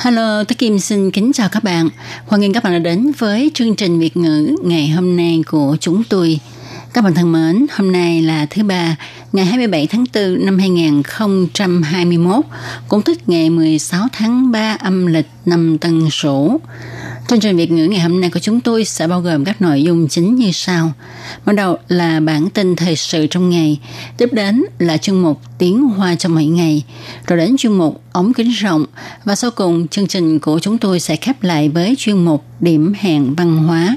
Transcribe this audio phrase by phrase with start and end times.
[0.00, 1.88] Hello, tôi Kim xin kính chào các bạn.
[2.26, 5.76] Hoan nghênh các bạn đã đến với chương trình Việt ngữ ngày hôm nay của
[5.80, 6.40] chúng tôi.
[6.92, 8.96] Các bạn thân mến, hôm nay là thứ ba,
[9.32, 12.44] ngày 27 tháng 4 năm 2021,
[12.88, 16.60] cũng tức ngày 16 tháng 3 âm lịch năm Tân Sửu.
[17.28, 19.82] Chương trình Việt ngữ ngày hôm nay của chúng tôi sẽ bao gồm các nội
[19.82, 20.92] dung chính như sau.
[21.44, 23.78] Bắt đầu là bản tin thời sự trong ngày,
[24.16, 26.84] tiếp đến là chương mục tiếng hoa trong mỗi ngày,
[27.26, 28.84] rồi đến chương mục ống kính rộng
[29.24, 32.92] và sau cùng chương trình của chúng tôi sẽ khép lại với chuyên mục điểm
[32.98, 33.96] hẹn văn hóa.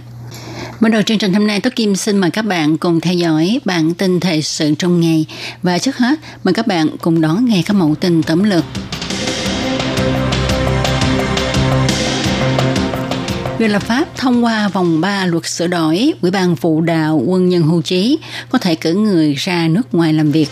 [0.80, 3.60] Mở đầu chương trình hôm nay, Tố Kim xin mời các bạn cùng theo dõi
[3.66, 5.26] bản tin thời sự trong ngày.
[5.64, 8.64] Và trước hết, mời các bạn cùng đón nghe các mẫu tin tóm lược.
[13.62, 17.50] Về lập pháp thông qua vòng 3 luật sửa đổi, Ủy ban phụ đạo quân
[17.50, 20.50] nhân hưu trí có thể cử người ra nước ngoài làm việc.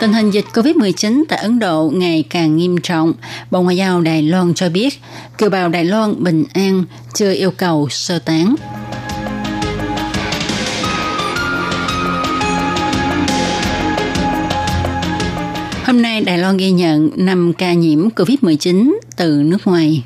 [0.00, 3.12] Tình hình dịch COVID-19 tại Ấn Độ ngày càng nghiêm trọng.
[3.50, 5.00] Bộ Ngoại giao Đài Loan cho biết,
[5.38, 8.54] kiều bào Đài Loan bình an, chưa yêu cầu sơ tán.
[16.00, 20.02] Hôm nay Đài Loan ghi nhận 5 ca nhiễm COVID-19 từ nước ngoài.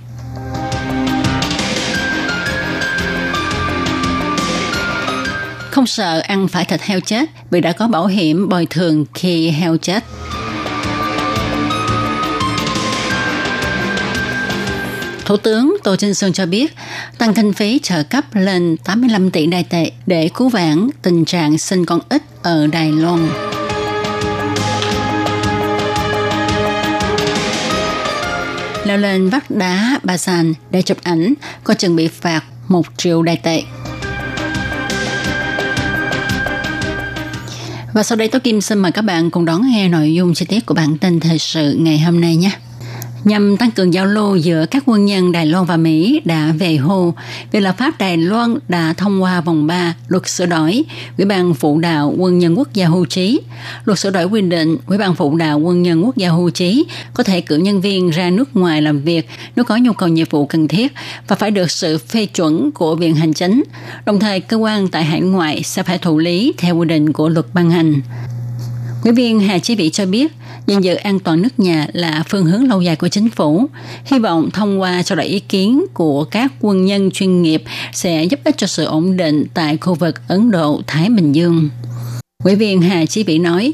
[5.71, 9.51] Không sợ ăn phải thịt heo chết vì đã có bảo hiểm bồi thường khi
[9.51, 10.05] heo chết.
[15.25, 16.75] Thủ tướng Tô Trinh Sương cho biết,
[17.19, 21.59] tăng kinh phí trợ cấp lên 85 tỷ đài tệ để cứu vãn tình trạng
[21.59, 23.54] sinh con ít ở Đài Loan.
[28.85, 31.35] Leo lên vách đá bà sàn để chụp ảnh,
[31.65, 33.63] có chừng bị phạt một triệu đài tệ.
[37.93, 40.47] Và sau đây Tố Kim xin mời các bạn cùng đón nghe nội dung chi
[40.47, 42.51] tiết của bản tin thời sự ngày hôm nay nhé
[43.25, 46.77] nhằm tăng cường giao lưu giữa các quân nhân Đài Loan và Mỹ đã về
[46.77, 47.15] hưu.
[47.53, 50.85] về lập pháp Đài Loan đã thông qua vòng 3 luật sửa đổi
[51.19, 53.41] Ủy ban phụ đạo quân nhân quốc gia hưu trí.
[53.85, 56.85] Luật sửa đổi quy định Ủy ban phụ đạo quân nhân quốc gia hưu trí
[57.15, 60.27] có thể cử nhân viên ra nước ngoài làm việc nếu có nhu cầu nhiệm
[60.31, 60.93] vụ cần thiết
[61.29, 63.65] và phải được sự phê chuẩn của Viện Hành Chính.
[64.05, 67.29] Đồng thời, cơ quan tại hải ngoại sẽ phải thụ lý theo quy định của
[67.29, 68.01] luật ban hành.
[69.05, 70.33] Ủy viên Hà Chí Vĩ cho biết,
[70.67, 73.67] gìn giữ an toàn nước nhà là phương hướng lâu dài của chính phủ.
[74.05, 78.25] Hy vọng thông qua cho đại ý kiến của các quân nhân chuyên nghiệp sẽ
[78.25, 81.69] giúp ích cho sự ổn định tại khu vực Ấn Độ-Thái Bình Dương.
[82.45, 83.73] Ủy viên Hà Chí Vĩ nói,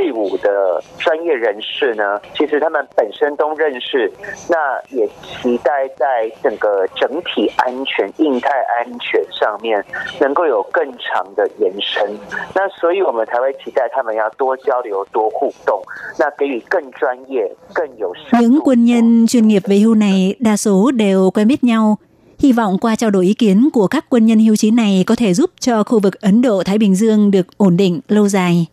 [0.00, 4.10] 退伍的专业人士呢，其实他们本身都认识，
[4.48, 9.84] 那也期待在整个整体安全、印太安全上面
[10.20, 12.16] 能够有更长的延伸。
[12.54, 15.82] 那所以我们才会期待他们要多交流、多互动，
[16.18, 21.98] 那给予更专业、更有 Những quân nhân chuyên nghiệp về hưu này đa số đều quen biết nhau.
[22.38, 25.14] Hy vọng qua trao đổi ý kiến của các quân nhân hưu trí này có
[25.18, 28.66] thể giúp cho khu vực Ấn Độ-Thái Bình Dương được ổn định lâu dài.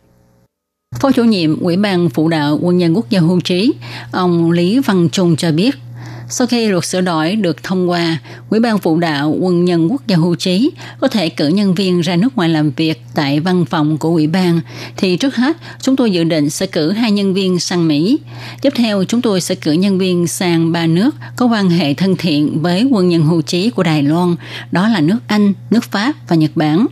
[0.99, 3.73] Phó chủ nhiệm Ủy ban phụ đạo quân nhân quốc gia hưu trí,
[4.11, 5.75] ông Lý Văn Trung cho biết,
[6.29, 8.17] sau khi luật sửa đổi được thông qua,
[8.49, 12.01] Ủy ban phụ đạo quân nhân quốc gia hưu trí có thể cử nhân viên
[12.01, 14.61] ra nước ngoài làm việc tại văn phòng của ủy ban.
[14.97, 18.19] Thì trước hết, chúng tôi dự định sẽ cử hai nhân viên sang Mỹ.
[18.61, 22.15] Tiếp theo, chúng tôi sẽ cử nhân viên sang ba nước có quan hệ thân
[22.15, 24.35] thiện với quân nhân hưu trí của Đài Loan,
[24.71, 26.85] đó là nước Anh, nước Pháp và Nhật Bản.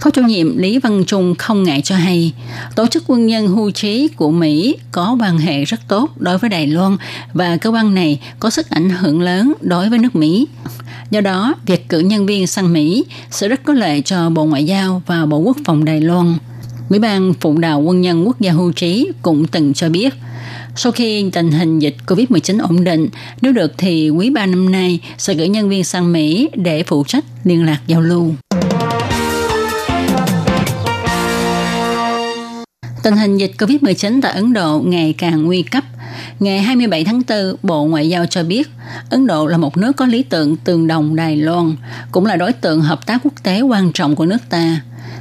[0.00, 2.32] Phó chủ nhiệm Lý Văn Trung không ngại cho hay,
[2.76, 6.50] tổ chức quân nhân hưu trí của Mỹ có quan hệ rất tốt đối với
[6.50, 6.96] Đài Loan
[7.32, 10.46] và cơ quan này có sức ảnh hưởng lớn đối với nước Mỹ.
[11.10, 14.64] Do đó, việc cử nhân viên sang Mỹ sẽ rất có lợi cho Bộ Ngoại
[14.64, 16.34] giao và Bộ Quốc phòng Đài Loan.
[16.90, 20.14] Ủy ban phụ đạo quân nhân quốc gia hưu trí cũng từng cho biết,
[20.76, 23.08] sau khi tình hình dịch COVID-19 ổn định,
[23.42, 27.04] nếu được thì quý ba năm nay sẽ gửi nhân viên sang Mỹ để phụ
[27.04, 28.34] trách liên lạc giao lưu.
[33.02, 35.84] Tình hình dịch COVID-19 tại Ấn Độ ngày càng nguy cấp.
[36.40, 38.70] Ngày 27 tháng 4, Bộ Ngoại giao cho biết
[39.10, 41.76] Ấn Độ là một nước có lý tưởng tương đồng Đài Loan,
[42.12, 44.80] cũng là đối tượng hợp tác quốc tế quan trọng của nước ta.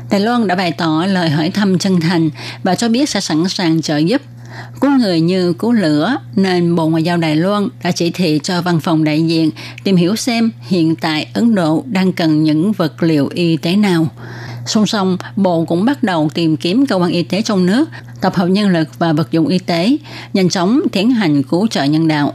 [0.09, 2.29] Đài Loan đã bày tỏ lời hỏi thăm chân thành
[2.63, 4.21] và cho biết sẽ sẵn sàng trợ giúp
[4.81, 8.61] cứu người như cứu lửa nên Bộ Ngoại giao Đài Loan đã chỉ thị cho
[8.61, 9.51] văn phòng đại diện
[9.83, 14.07] tìm hiểu xem hiện tại Ấn Độ đang cần những vật liệu y tế nào.
[14.69, 17.89] Song song, Bộ cũng bắt đầu tìm kiếm cơ quan y tế trong nước,
[18.21, 19.97] tập hợp nhân lực và vật dụng y tế,
[20.33, 22.33] nhanh chóng tiến hành cứu trợ nhân đạo.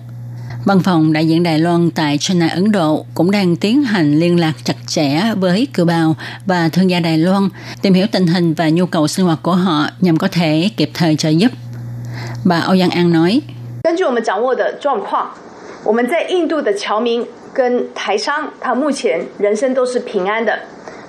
[0.65, 4.41] Văn phòng đại diện Đài Loan tại China, Ấn Độ cũng đang tiến hành liên
[4.41, 6.17] lạc chặt chẽ với kiều bào
[6.47, 7.49] và thương gia Đài Loan,
[7.83, 10.91] tìm hiểu tình hình và nhu cầu sinh hoạt của họ nhằm có thể kịp
[10.95, 11.53] thời trợ giúp.
[12.45, 13.43] Bà Âu Giang An nói,
[17.55, 17.89] 根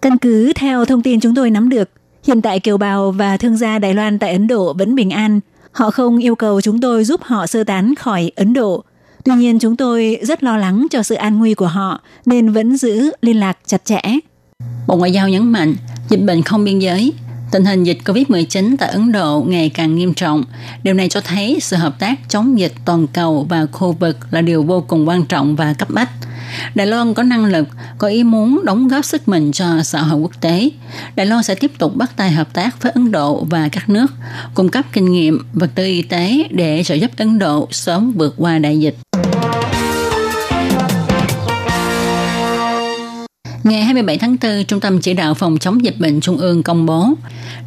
[0.00, 1.90] Căn cứ theo thông tin chúng tôi nắm được,
[2.24, 5.40] hiện tại kiều bào và thương gia Đài Loan tại Ấn Độ vẫn bình an.
[5.72, 8.84] Họ không yêu cầu chúng tôi giúp họ sơ tán khỏi Ấn Độ.
[9.24, 12.76] Tuy nhiên chúng tôi rất lo lắng cho sự an nguy của họ nên vẫn
[12.76, 14.00] giữ liên lạc chặt chẽ.
[14.86, 15.74] Bộ Ngoại giao nhấn mạnh,
[16.08, 17.12] dịch bệnh không biên giới,
[17.53, 20.43] tình hình dịch COVID-19 tại Ấn Độ ngày càng nghiêm trọng.
[20.83, 24.41] Điều này cho thấy sự hợp tác chống dịch toàn cầu và khu vực là
[24.41, 26.09] điều vô cùng quan trọng và cấp bách.
[26.75, 27.67] Đài Loan có năng lực,
[27.97, 30.69] có ý muốn đóng góp sức mình cho xã hội quốc tế.
[31.15, 34.07] Đài Loan sẽ tiếp tục bắt tay hợp tác với Ấn Độ và các nước,
[34.53, 38.33] cung cấp kinh nghiệm, vật tư y tế để trợ giúp Ấn Độ sớm vượt
[38.37, 38.97] qua đại dịch.
[43.63, 46.85] Ngày 27 tháng 4, Trung tâm Chỉ đạo Phòng chống dịch bệnh Trung ương công
[46.85, 47.09] bố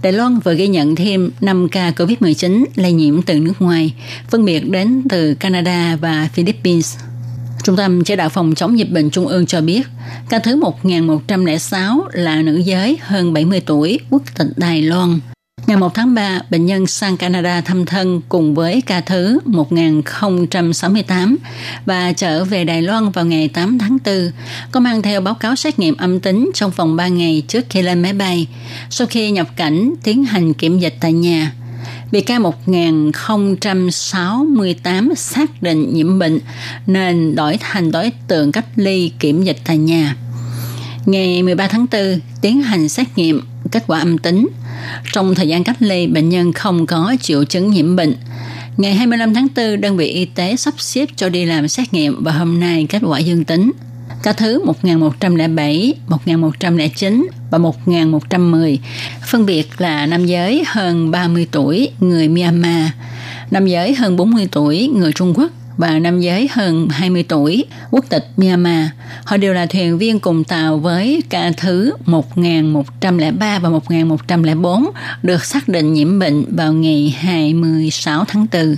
[0.03, 3.95] Đài Loan vừa ghi nhận thêm 5 ca COVID-19 lây nhiễm từ nước ngoài,
[4.31, 6.97] phân biệt đến từ Canada và Philippines.
[7.65, 9.83] Trung tâm Chỉ đạo Phòng chống dịch bệnh Trung ương cho biết,
[10.29, 15.21] ca thứ 1106 là nữ giới hơn 70 tuổi, quốc tịch Đài Loan.
[15.67, 21.37] Ngày 1 tháng 3, bệnh nhân sang Canada thăm thân cùng với ca thứ 1068
[21.87, 24.31] và trở về Đài Loan vào ngày 8 tháng 4,
[24.73, 27.83] có mang theo báo cáo xét nghiệm âm tính trong vòng 3 ngày trước khi
[27.83, 28.47] lên máy bay.
[28.91, 31.53] Sau khi nhập cảnh, tiến hành kiểm dịch tại nhà.
[32.13, 36.39] bị ca 1068 xác định nhiễm bệnh
[36.87, 40.17] nên đổi thành đối tượng cách ly kiểm dịch tại nhà.
[41.07, 43.41] Ngày 13 tháng 4, tiến hành xét nghiệm
[43.71, 44.49] kết quả âm tính.
[45.13, 48.15] Trong thời gian cách ly, bệnh nhân không có triệu chứng nhiễm bệnh.
[48.77, 52.25] Ngày 25 tháng 4, đơn vị y tế sắp xếp cho đi làm xét nghiệm
[52.25, 53.73] và hôm nay kết quả dương tính.
[54.23, 58.79] Ca thứ 1107, 1109 và 1110
[59.27, 62.91] phân biệt là nam giới hơn 30 tuổi người Myanmar,
[63.51, 68.05] nam giới hơn 40 tuổi người Trung Quốc và nam giới hơn 20 tuổi, quốc
[68.09, 68.87] tịch Myanmar.
[69.25, 74.87] Họ đều là thuyền viên cùng tàu với ca thứ 1103 và 1104
[75.23, 78.77] được xác định nhiễm bệnh vào ngày 26 tháng 4.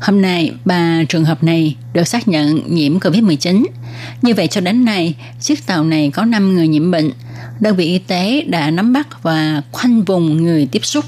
[0.00, 3.66] Hôm nay, ba trường hợp này được xác nhận nhiễm COVID-19.
[4.22, 7.10] Như vậy cho đến nay, chiếc tàu này có 5 người nhiễm bệnh.
[7.60, 11.04] Đơn vị y tế đã nắm bắt và khoanh vùng người tiếp xúc.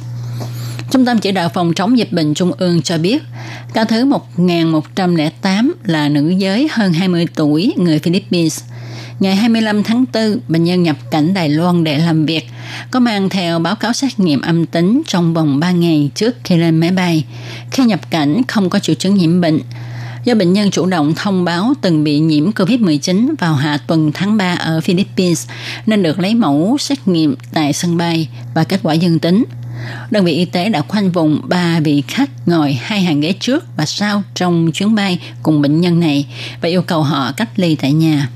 [0.95, 3.23] Trung tâm chỉ đạo phòng chống dịch bệnh Trung ương cho biết,
[3.73, 8.63] ca thứ 1108 là nữ giới hơn 20 tuổi người Philippines.
[9.21, 12.49] Ngày 25 tháng 4, bệnh nhân nhập cảnh Đài Loan để làm việc,
[12.91, 16.57] có mang theo báo cáo xét nghiệm âm tính trong vòng 3 ngày trước khi
[16.57, 17.25] lên máy bay.
[17.71, 19.61] Khi nhập cảnh không có triệu chứng nhiễm bệnh,
[20.25, 24.37] do bệnh nhân chủ động thông báo từng bị nhiễm COVID-19 vào hạ tuần tháng
[24.37, 25.49] 3 ở Philippines
[25.87, 29.45] nên được lấy mẫu xét nghiệm tại sân bay và kết quả dương tính.
[30.11, 33.65] Đơn vị y tế đã khoanh vùng 3 vị khách ngồi hai hàng ghế trước
[33.77, 36.27] và sau trong chuyến bay cùng bệnh nhân này
[36.61, 38.29] và yêu cầu họ cách ly tại nhà.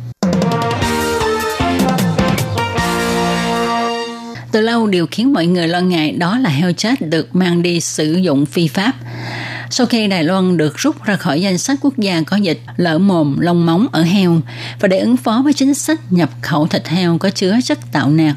[4.53, 7.81] Từ lâu điều khiến mọi người lo ngại đó là heo chết được mang đi
[7.81, 8.93] sử dụng phi pháp.
[9.71, 12.99] Sau khi Đài Loan được rút ra khỏi danh sách quốc gia có dịch lở
[12.99, 14.41] mồm lông móng ở heo
[14.81, 18.11] và để ứng phó với chính sách nhập khẩu thịt heo có chứa chất tạo
[18.11, 18.37] nạc,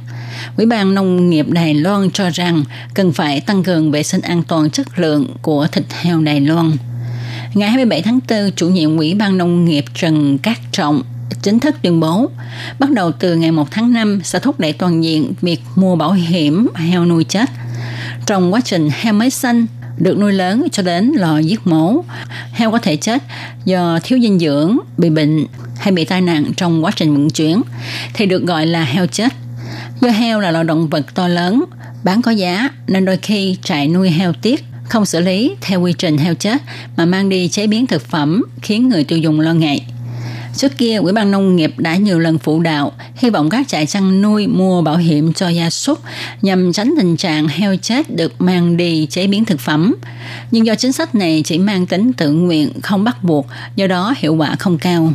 [0.58, 4.44] Ủy ban Nông nghiệp Đài Loan cho rằng cần phải tăng cường vệ sinh an
[4.44, 6.72] toàn chất lượng của thịt heo Đài Loan.
[7.54, 11.02] Ngày 27 tháng 4, chủ nhiệm Ủy ban Nông nghiệp Trần Cát Trọng
[11.42, 12.30] chính thức tuyên bố
[12.80, 16.12] bắt đầu từ ngày 1 tháng 5 sẽ thúc đẩy toàn diện việc mua bảo
[16.12, 17.50] hiểm heo nuôi chết.
[18.26, 19.66] Trong quá trình heo mới xanh
[19.98, 22.04] được nuôi lớn cho đến lò giết mổ,
[22.54, 23.24] heo có thể chết
[23.66, 25.46] do thiếu dinh dưỡng, bị bệnh
[25.80, 27.62] hay bị tai nạn trong quá trình vận chuyển
[28.14, 29.34] thì được gọi là heo chết.
[30.02, 31.64] Do heo là loài động vật to lớn,
[32.04, 35.94] bán có giá nên đôi khi trại nuôi heo tiếc không xử lý theo quy
[35.94, 36.62] trình heo chết
[36.98, 39.86] mà mang đi chế biến thực phẩm khiến người tiêu dùng lo ngại.
[40.56, 43.86] Trước kia, Ủy ban Nông nghiệp đã nhiều lần phụ đạo, hy vọng các trại
[43.86, 46.00] chăn nuôi mua bảo hiểm cho gia súc
[46.42, 49.96] nhằm tránh tình trạng heo chết được mang đi chế biến thực phẩm.
[50.52, 54.14] Nhưng do chính sách này chỉ mang tính tự nguyện, không bắt buộc, do đó
[54.18, 55.14] hiệu quả không cao.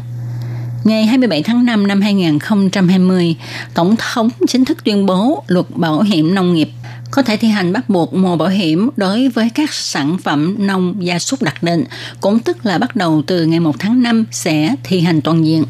[0.87, 3.37] Ngày 27 tháng 5 năm 2020,
[3.75, 6.69] Tổng thống chính thức tuyên bố luật bảo hiểm nông nghiệp
[7.11, 11.07] có thể thi hành bắt buộc mua bảo hiểm đối với các sản phẩm nông
[11.07, 11.85] gia súc đặc định,
[12.21, 15.65] cũng tức là bắt đầu từ ngày 1 tháng 5 sẽ thi hành toàn diện.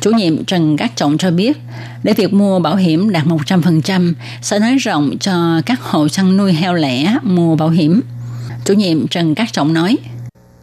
[0.00, 1.58] Chủ nhiệm Trần Cát Trọng cho biết,
[2.02, 6.52] để việc mua bảo hiểm đạt 100% sẽ nới rộng cho các hộ chăn nuôi
[6.52, 8.00] heo lẻ mua bảo hiểm.
[8.64, 9.96] Chủ nhiệm Trần Cát Trọng nói,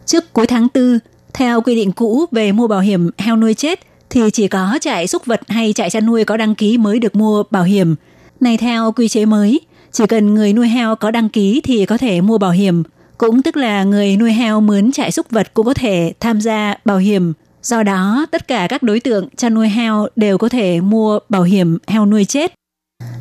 [0.06, 0.98] Trước cuối tháng 4,
[1.38, 3.80] theo quy định cũ về mua bảo hiểm heo nuôi chết,
[4.10, 7.16] thì chỉ có trại súc vật hay trại chăn nuôi có đăng ký mới được
[7.16, 7.94] mua bảo hiểm.
[8.40, 9.60] Này theo quy chế mới,
[9.92, 12.82] chỉ cần người nuôi heo có đăng ký thì có thể mua bảo hiểm.
[13.18, 16.74] Cũng tức là người nuôi heo mướn trại súc vật cũng có thể tham gia
[16.84, 17.32] bảo hiểm.
[17.62, 21.42] Do đó, tất cả các đối tượng chăn nuôi heo đều có thể mua bảo
[21.42, 22.54] hiểm heo nuôi chết.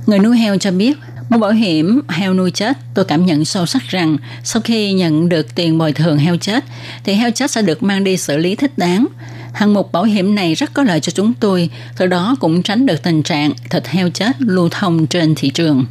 [0.05, 0.97] Người nuôi heo cho biết,
[1.29, 5.29] một bảo hiểm heo nuôi chết, tôi cảm nhận sâu sắc rằng sau khi nhận
[5.29, 6.63] được tiền bồi thường heo chết,
[7.03, 9.07] thì heo chết sẽ được mang đi xử lý thích đáng.
[9.53, 12.85] Hạng mục bảo hiểm này rất có lợi cho chúng tôi, từ đó cũng tránh
[12.85, 15.85] được tình trạng thịt heo chết lưu thông trên thị trường.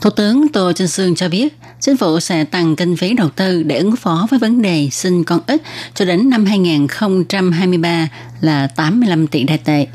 [0.00, 3.62] Thủ tướng Tô Trinh Sương cho biết, chính phủ sẽ tăng kinh phí đầu tư
[3.62, 5.62] để ứng phó với vấn đề sinh con ít
[5.94, 8.08] cho đến năm 2023
[8.40, 9.86] là 85 tỷ đại tệ.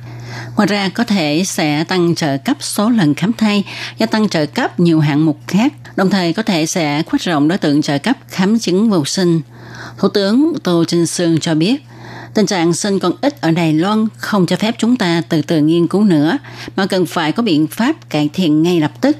[0.57, 3.63] Ngoài ra có thể sẽ tăng trợ cấp số lần khám thai,
[3.97, 7.47] gia tăng trợ cấp nhiều hạng mục khác, đồng thời có thể sẽ khuếch rộng
[7.47, 9.41] đối tượng trợ cấp khám chứng vô sinh.
[9.97, 11.81] Thủ tướng Tô Trinh Sương cho biết,
[12.33, 15.61] Tình trạng sinh con ít ở Đài Loan không cho phép chúng ta từ từ
[15.61, 16.37] nghiên cứu nữa,
[16.75, 19.17] mà cần phải có biện pháp cải thiện ngay lập tức.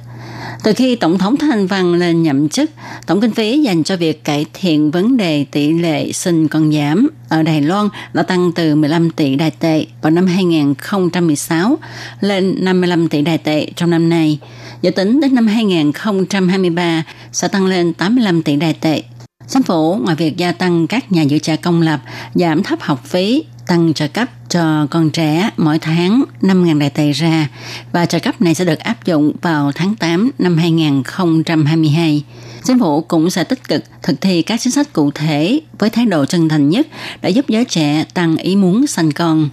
[0.64, 2.72] Từ khi Tổng thống Thanh Văn lên nhậm chức,
[3.06, 7.08] tổng kinh phí dành cho việc cải thiện vấn đề tỷ lệ sinh con giảm
[7.30, 11.78] ở Đài Loan đã tăng từ 15 tỷ đài tệ vào năm 2016
[12.22, 14.40] lên 55 tỷ đài tệ trong năm nay.
[14.82, 19.04] Dự tính đến năm 2023 sẽ tăng lên 85 tỷ đài tệ.
[19.48, 22.00] Chính phủ ngoài việc gia tăng các nhà dự trà công lập,
[22.36, 27.12] giảm thấp học phí, tăng trợ cấp cho con trẻ mỗi tháng 5.000 đại tệ
[27.12, 27.48] ra
[27.92, 32.24] và trợ cấp này sẽ được áp dụng vào tháng 8 năm 2022.
[32.64, 36.06] Chính phủ cũng sẽ tích cực thực thi các chính sách cụ thể với thái
[36.06, 36.88] độ chân thành nhất
[37.22, 39.50] để giúp giới trẻ tăng ý muốn sanh con.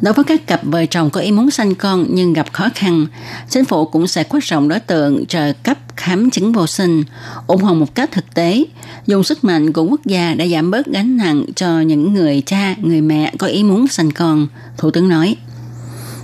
[0.00, 3.06] Đối với các cặp vợ chồng có ý muốn sanh con nhưng gặp khó khăn,
[3.48, 7.02] chính phủ cũng sẽ khuất rộng đối tượng trợ cấp khám chứng vô sinh,
[7.46, 8.64] ủng hộ một cách thực tế,
[9.06, 12.74] dùng sức mạnh của quốc gia để giảm bớt gánh nặng cho những người cha,
[12.82, 14.46] người mẹ có ý muốn sanh con,
[14.76, 15.36] Thủ tướng nói.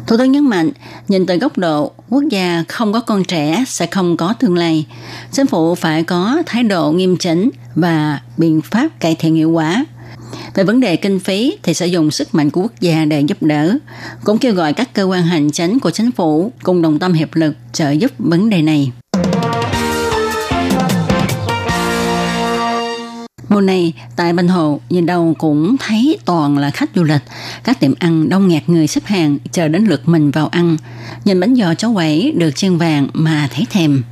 [0.07, 0.71] Thủ tướng nhấn mạnh,
[1.09, 4.87] nhìn từ góc độ quốc gia không có con trẻ sẽ không có tương lai.
[5.33, 9.85] Chính phủ phải có thái độ nghiêm chỉnh và biện pháp cải thiện hiệu quả–
[10.55, 13.43] về vấn đề kinh phí thì sẽ dùng sức mạnh của quốc gia để giúp
[13.43, 13.79] đỡ.
[14.25, 17.35] Cũng kêu gọi các cơ quan hành chính của chính phủ cùng đồng tâm hiệp
[17.35, 18.93] lực trợ giúp vấn đề này.
[23.49, 27.23] Mùa này, tại Bành Hồ, nhìn đâu cũng thấy toàn là khách du lịch.
[27.65, 30.77] Các tiệm ăn đông nghẹt người xếp hàng chờ đến lượt mình vào ăn.
[31.25, 34.03] Nhìn bánh giò cháo quẩy được chiên vàng mà thấy thèm.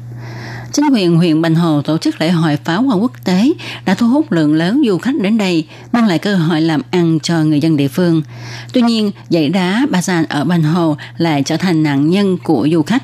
[0.72, 3.52] Chính quyền huyện Bành Hồ tổ chức lễ hội pháo hoa quốc tế
[3.84, 7.18] đã thu hút lượng lớn du khách đến đây, mang lại cơ hội làm ăn
[7.22, 8.22] cho người dân địa phương.
[8.72, 12.68] Tuy nhiên, dãy đá Ba Gian ở Bành Hồ lại trở thành nạn nhân của
[12.72, 13.02] du khách.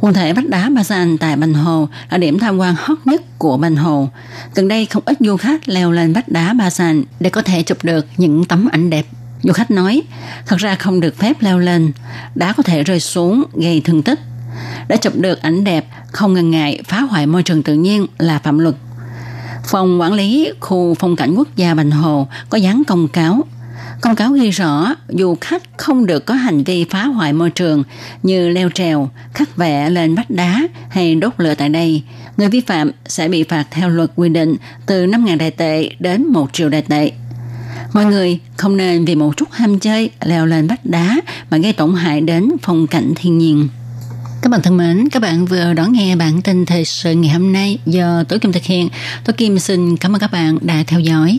[0.00, 3.38] Quần thể vách đá Ba Gian tại Bành Hồ là điểm tham quan hot nhất
[3.38, 4.08] của Bành Hồ.
[4.54, 7.62] Gần đây không ít du khách leo lên vách đá Ba Gian để có thể
[7.62, 9.06] chụp được những tấm ảnh đẹp.
[9.42, 10.02] Du khách nói,
[10.46, 11.92] thật ra không được phép leo lên,
[12.34, 14.18] đá có thể rơi xuống gây thương tích
[14.88, 18.38] đã chụp được ảnh đẹp, không ngần ngại phá hoại môi trường tự nhiên là
[18.38, 18.74] phạm luật.
[19.64, 23.44] Phòng quản lý khu phong cảnh quốc gia Bành Hồ có dán công cáo.
[24.00, 27.82] Công cáo ghi rõ du khách không được có hành vi phá hoại môi trường
[28.22, 32.02] như leo trèo, khắc vẽ lên vách đá hay đốt lửa tại đây.
[32.36, 34.56] Người vi phạm sẽ bị phạt theo luật quy định
[34.86, 37.12] từ 5.000 đại tệ đến 1 triệu đại tệ.
[37.92, 41.20] Mọi người không nên vì một chút ham chơi leo lên vách đá
[41.50, 43.68] mà gây tổn hại đến phong cảnh thiên nhiên.
[44.44, 47.52] Các bạn thân mến, các bạn vừa đón nghe bản tin thời sự ngày hôm
[47.52, 48.88] nay do Tối Kim thực hiện.
[49.24, 51.38] Tôi Kim xin cảm ơn các bạn đã theo dõi.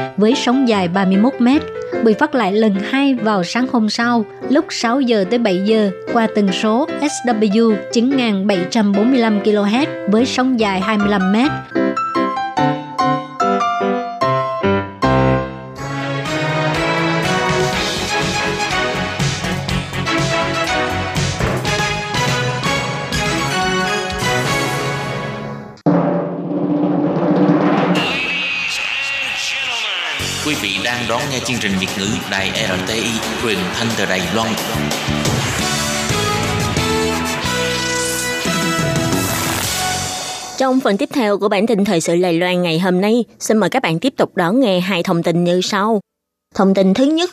[0.21, 1.61] với sóng dài 31 mét,
[2.03, 5.91] bị phát lại lần hai vào sáng hôm sau lúc 6 giờ tới 7 giờ
[6.13, 11.51] qua tần số SW 9745 kHz với sóng dài 25 mét.
[31.11, 33.09] Đón nghe chương trình Việt ngữ Đài RTI
[33.43, 34.49] truyền thanh từ Đài Loan.
[40.57, 43.57] Trong phần tiếp theo của bản tin thời sự Đài Loan ngày hôm nay, xin
[43.57, 45.99] mời các bạn tiếp tục đón nghe hai thông tin như sau.
[46.55, 47.29] Thông tin thứ nhất,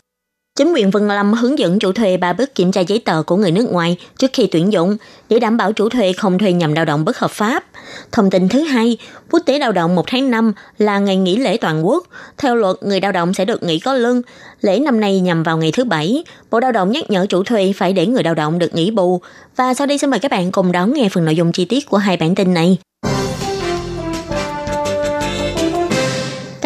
[0.59, 3.35] Chính quyền Vân Lâm hướng dẫn chủ thuê ba bước kiểm tra giấy tờ của
[3.35, 4.97] người nước ngoài trước khi tuyển dụng
[5.29, 7.63] để đảm bảo chủ thuê không thuê nhằm lao động bất hợp pháp.
[8.11, 8.97] Thông tin thứ hai,
[9.31, 12.07] quốc tế lao động 1 tháng 5 là ngày nghỉ lễ toàn quốc.
[12.37, 14.21] Theo luật, người lao động sẽ được nghỉ có lương.
[14.61, 16.23] Lễ năm nay nhằm vào ngày thứ Bảy.
[16.51, 19.21] Bộ Lao động nhắc nhở chủ thuê phải để người lao động được nghỉ bù.
[19.55, 21.89] Và sau đây xin mời các bạn cùng đón nghe phần nội dung chi tiết
[21.89, 22.77] của hai bản tin này.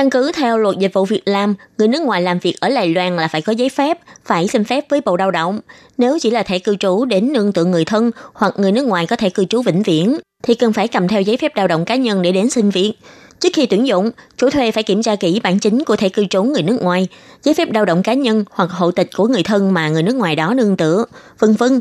[0.03, 2.89] Căn cứ theo luật dịch vụ việc làm, người nước ngoài làm việc ở Đài
[2.89, 5.59] Loan là phải có giấy phép, phải xin phép với Bộ Lao động.
[5.97, 9.07] Nếu chỉ là thẻ cư trú đến nương tựa người thân hoặc người nước ngoài
[9.07, 11.85] có thẻ cư trú vĩnh viễn, thì cần phải cầm theo giấy phép lao động
[11.85, 12.93] cá nhân để đến xin việc.
[13.39, 16.25] Trước khi tuyển dụng, chủ thuê phải kiểm tra kỹ bản chính của thẻ cư
[16.25, 17.07] trú người nước ngoài,
[17.43, 20.15] giấy phép lao động cá nhân hoặc hộ tịch của người thân mà người nước
[20.15, 21.05] ngoài đó nương tựa,
[21.39, 21.79] vân vân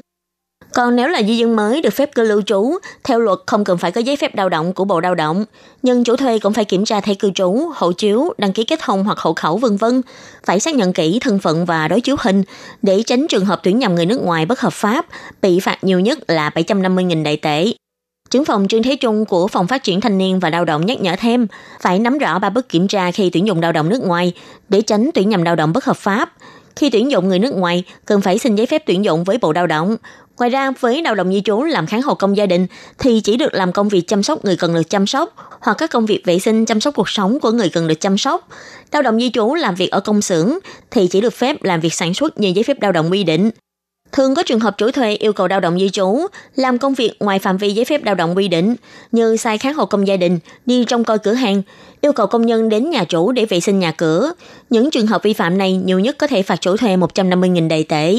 [0.75, 3.79] còn nếu là di dân mới được phép cư lưu trú, theo luật không cần
[3.79, 5.45] phải có giấy phép lao động của Bộ Lao động,
[5.83, 8.83] nhưng chủ thuê cũng phải kiểm tra thẻ cư trú, hộ chiếu, đăng ký kết
[8.83, 10.03] hôn hoặc hộ khẩu vân vân,
[10.47, 12.43] phải xác nhận kỹ thân phận và đối chiếu hình
[12.83, 15.07] để tránh trường hợp tuyển nhầm người nước ngoài bất hợp pháp,
[15.43, 17.73] bị phạt nhiều nhất là 750.000 đại tệ.
[18.31, 21.01] Trưởng phòng Trương Thế Trung của Phòng Phát triển Thanh niên và Lao động nhắc
[21.01, 21.47] nhở thêm,
[21.81, 24.33] phải nắm rõ ba bước kiểm tra khi tuyển dụng lao động nước ngoài
[24.69, 26.33] để tránh tuyển nhầm lao động bất hợp pháp.
[26.77, 29.53] Khi tuyển dụng người nước ngoài, cần phải xin giấy phép tuyển dụng với Bộ
[29.53, 29.97] Lao động.
[30.39, 32.67] Ngoài ra, với lao động di trú làm kháng hộ công gia đình
[32.99, 35.91] thì chỉ được làm công việc chăm sóc người cần được chăm sóc hoặc các
[35.91, 38.49] công việc vệ sinh chăm sóc cuộc sống của người cần được chăm sóc.
[38.93, 40.59] Lao động di trú làm việc ở công xưởng
[40.91, 43.51] thì chỉ được phép làm việc sản xuất như giấy phép lao động quy định.
[44.13, 47.13] Thường có trường hợp chủ thuê yêu cầu lao động di trú làm công việc
[47.21, 48.77] ngoài phạm vi giấy phép lao động quy định
[49.13, 51.63] như sai kháng hộ công gia đình, đi trong coi cửa hàng,
[52.01, 54.33] yêu cầu công nhân đến nhà chủ để vệ sinh nhà cửa.
[54.71, 57.85] Những trường hợp vi phạm này nhiều nhất có thể phạt chủ thuê 150.000 đầy
[57.85, 58.15] tệ.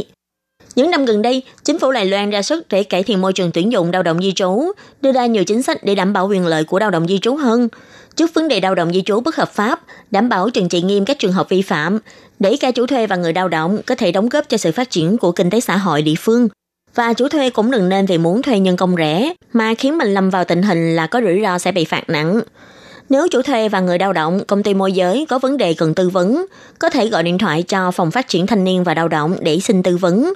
[0.75, 3.51] Những năm gần đây, chính phủ Đài Loan ra sức để cải thiện môi trường
[3.51, 6.45] tuyển dụng lao động di trú, đưa ra nhiều chính sách để đảm bảo quyền
[6.47, 7.67] lợi của lao động di trú hơn.
[8.15, 9.81] Trước vấn đề lao động di trú bất hợp pháp,
[10.11, 11.99] đảm bảo trừng trị nghiêm các trường hợp vi phạm,
[12.39, 14.89] để cả chủ thuê và người lao động có thể đóng góp cho sự phát
[14.89, 16.47] triển của kinh tế xã hội địa phương.
[16.95, 20.13] Và chủ thuê cũng đừng nên vì muốn thuê nhân công rẻ mà khiến mình
[20.13, 22.41] lâm vào tình hình là có rủi ro sẽ bị phạt nặng.
[23.09, 25.93] Nếu chủ thuê và người lao động, công ty môi giới có vấn đề cần
[25.93, 26.45] tư vấn,
[26.79, 29.59] có thể gọi điện thoại cho Phòng Phát triển Thanh niên và Lao động để
[29.59, 30.33] xin tư vấn.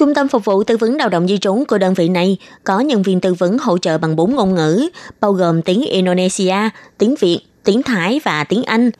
[0.00, 2.80] Trung tâm phục vụ tư vấn lao động di trú của đơn vị này có
[2.80, 4.88] nhân viên tư vấn hỗ trợ bằng 4 ngôn ngữ,
[5.20, 6.54] bao gồm tiếng Indonesia,
[6.98, 8.90] tiếng Việt, tiếng Thái và tiếng Anh.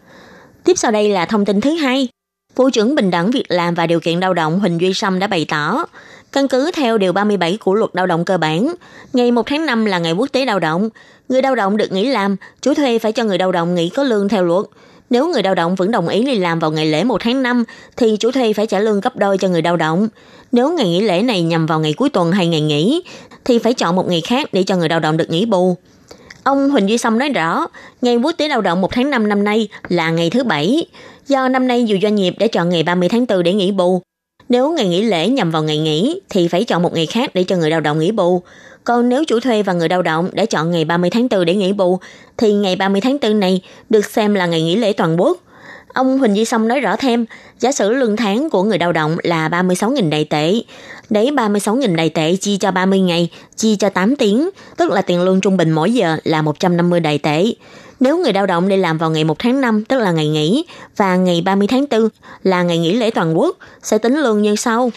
[0.64, 2.08] Tiếp sau đây là thông tin thứ hai.
[2.56, 5.26] Vụ trưởng Bình đẳng Việc làm và Điều kiện lao động Huỳnh Duy Sâm đã
[5.26, 5.84] bày tỏ,
[6.32, 8.74] căn cứ theo Điều 37 của Luật Lao động cơ bản,
[9.12, 10.88] ngày 1 tháng 5 là ngày quốc tế lao động.
[11.28, 14.02] Người lao động được nghỉ làm, chủ thuê phải cho người lao động nghỉ có
[14.02, 14.66] lương theo luật.
[15.10, 17.64] Nếu người lao động vẫn đồng ý đi làm vào ngày lễ 1 tháng 5,
[17.96, 20.08] thì chủ thuê phải trả lương gấp đôi cho người lao động.
[20.52, 23.02] Nếu ngày nghỉ lễ này nhằm vào ngày cuối tuần hay ngày nghỉ,
[23.44, 25.76] thì phải chọn một ngày khác để cho người lao động được nghỉ bù.
[26.42, 27.66] Ông Huỳnh Duy Song nói rõ,
[28.02, 30.86] ngày quốc tế lao động 1 tháng 5 năm nay là ngày thứ Bảy.
[31.26, 34.02] Do năm nay nhiều doanh nghiệp đã chọn ngày 30 tháng 4 để nghỉ bù.
[34.48, 37.44] Nếu ngày nghỉ lễ nhằm vào ngày nghỉ, thì phải chọn một ngày khác để
[37.44, 38.42] cho người lao động nghỉ bù.
[38.84, 41.54] Còn nếu chủ thuê và người lao động đã chọn ngày 30 tháng 4 để
[41.54, 41.98] nghỉ bù,
[42.36, 45.38] thì ngày 30 tháng 4 này được xem là ngày nghỉ lễ toàn quốc.
[45.94, 47.26] Ông Huỳnh Duy Song nói rõ thêm,
[47.58, 50.54] giả sử lương tháng của người lao động là 36.000 đại tệ.
[51.10, 55.22] Đấy 36.000 đại tệ chia cho 30 ngày, chia cho 8 tiếng, tức là tiền
[55.22, 57.44] lương trung bình mỗi giờ là 150 đại tệ.
[58.00, 60.64] Nếu người lao động đi làm vào ngày 1 tháng 5, tức là ngày nghỉ,
[60.96, 62.08] và ngày 30 tháng 4
[62.42, 64.90] là ngày nghỉ lễ toàn quốc, sẽ tính lương như sau.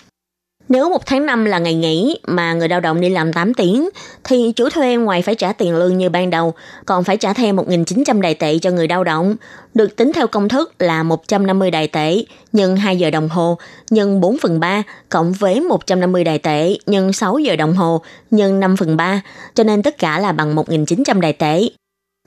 [0.70, 3.90] Nếu một tháng năm là ngày nghỉ mà người lao động đi làm 8 tiếng,
[4.24, 6.54] thì chủ thuê ngoài phải trả tiền lương như ban đầu,
[6.86, 9.36] còn phải trả thêm 1.900 đài tệ cho người lao động,
[9.74, 12.24] được tính theo công thức là 150 đài tệ
[12.54, 13.58] nhân 2 giờ đồng hồ
[13.90, 18.60] nhân 4 phần 3 cộng với 150 đài tệ nhân 6 giờ đồng hồ nhân
[18.60, 19.22] 5 phần 3,
[19.54, 21.62] cho nên tất cả là bằng 1.900 đài tệ.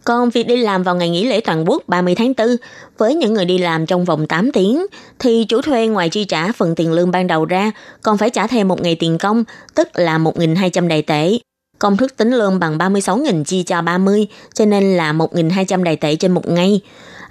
[0.07, 2.57] Còn việc đi làm vào ngày nghỉ lễ toàn quốc 30 tháng 4,
[2.99, 4.87] với những người đi làm trong vòng 8 tiếng,
[5.19, 8.47] thì chủ thuê ngoài chi trả phần tiền lương ban đầu ra, còn phải trả
[8.47, 11.39] thêm một ngày tiền công, tức là 1.200 đại tệ.
[11.79, 16.17] Công thức tính lương bằng 36.000 chia cho 30, cho nên là 1.200 đại tệ
[16.17, 16.81] trên một ngày.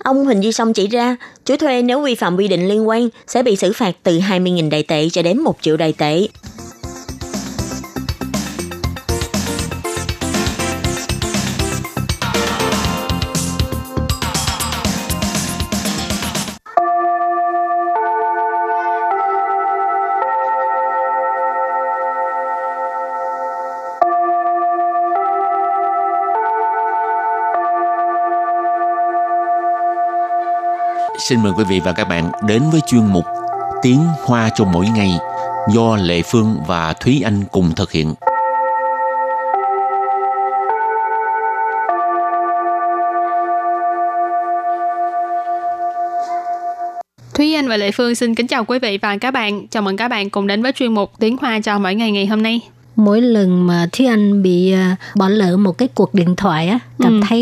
[0.04, 3.10] Ông Huỳnh Duy Song chỉ ra, chủ thuê nếu vi phạm quy định liên quan
[3.28, 6.28] sẽ bị xử phạt từ 20.000 đại tệ cho đến 1 triệu đại tệ.
[31.30, 33.26] Xin mời quý vị và các bạn đến với chuyên mục
[33.82, 35.12] Tiếng Hoa cho mỗi ngày
[35.74, 38.14] do Lệ Phương và Thúy Anh cùng thực hiện.
[47.34, 49.68] Thúy Anh và Lệ Phương xin kính chào quý vị và các bạn.
[49.68, 52.26] Chào mừng các bạn cùng đến với chuyên mục Tiếng Hoa cho mỗi ngày ngày
[52.26, 52.62] hôm nay.
[52.96, 56.80] Mỗi lần mà Thúy Anh bị à, bỏ lỡ một cái cuộc điện thoại á,
[57.00, 57.26] cảm ừ.
[57.28, 57.42] thấy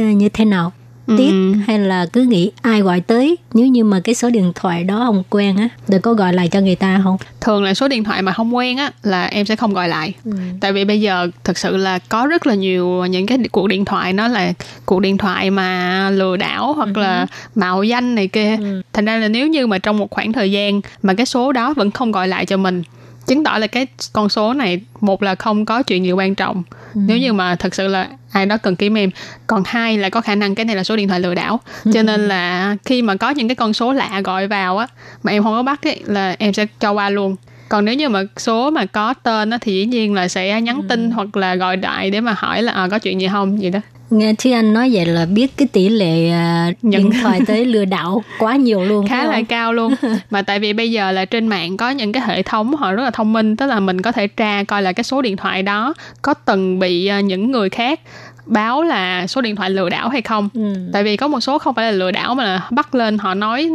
[0.00, 0.72] à, như thế nào?
[1.06, 1.54] Tiếc ừ.
[1.66, 5.02] hay là cứ nghĩ ai gọi tới nếu như mà cái số điện thoại đó
[5.06, 8.04] không quen á để có gọi lại cho người ta không thường là số điện
[8.04, 10.32] thoại mà không quen á là em sẽ không gọi lại ừ.
[10.60, 13.84] tại vì bây giờ thực sự là có rất là nhiều những cái cuộc điện
[13.84, 14.52] thoại nó là
[14.86, 17.00] cuộc điện thoại mà lừa đảo hoặc ừ.
[17.00, 18.82] là mạo danh này kia ừ.
[18.92, 21.74] thành ra là nếu như mà trong một khoảng thời gian mà cái số đó
[21.74, 22.82] vẫn không gọi lại cho mình
[23.26, 26.62] chứng tỏ là cái con số này một là không có chuyện gì quan trọng.
[26.94, 27.00] Ừ.
[27.06, 29.10] nếu như mà thật sự là ai đó cần kiếm em
[29.46, 31.60] còn hai là có khả năng cái này là số điện thoại lừa đảo.
[31.92, 34.86] Cho nên là khi mà có những cái con số lạ gọi vào á
[35.22, 37.36] mà em không có bắt ấy là em sẽ cho qua luôn.
[37.68, 40.82] Còn nếu như mà số mà có tên á thì dĩ nhiên là sẽ nhắn
[40.88, 41.14] tin ừ.
[41.14, 43.62] hoặc là gọi đại để mà hỏi là à, có chuyện gì không?
[43.62, 47.40] Gì đó nghe Thúy Anh nói vậy là biết cái tỷ lệ uh, điện thoại
[47.46, 49.94] tới lừa đảo quá nhiều luôn khá là cao luôn
[50.30, 53.02] mà tại vì bây giờ là trên mạng có những cái hệ thống họ rất
[53.02, 55.62] là thông minh tức là mình có thể tra coi là cái số điện thoại
[55.62, 58.00] đó có từng bị uh, những người khác
[58.46, 60.74] báo là số điện thoại lừa đảo hay không ừ.
[60.92, 63.34] tại vì có một số không phải là lừa đảo mà là bắt lên họ
[63.34, 63.70] nói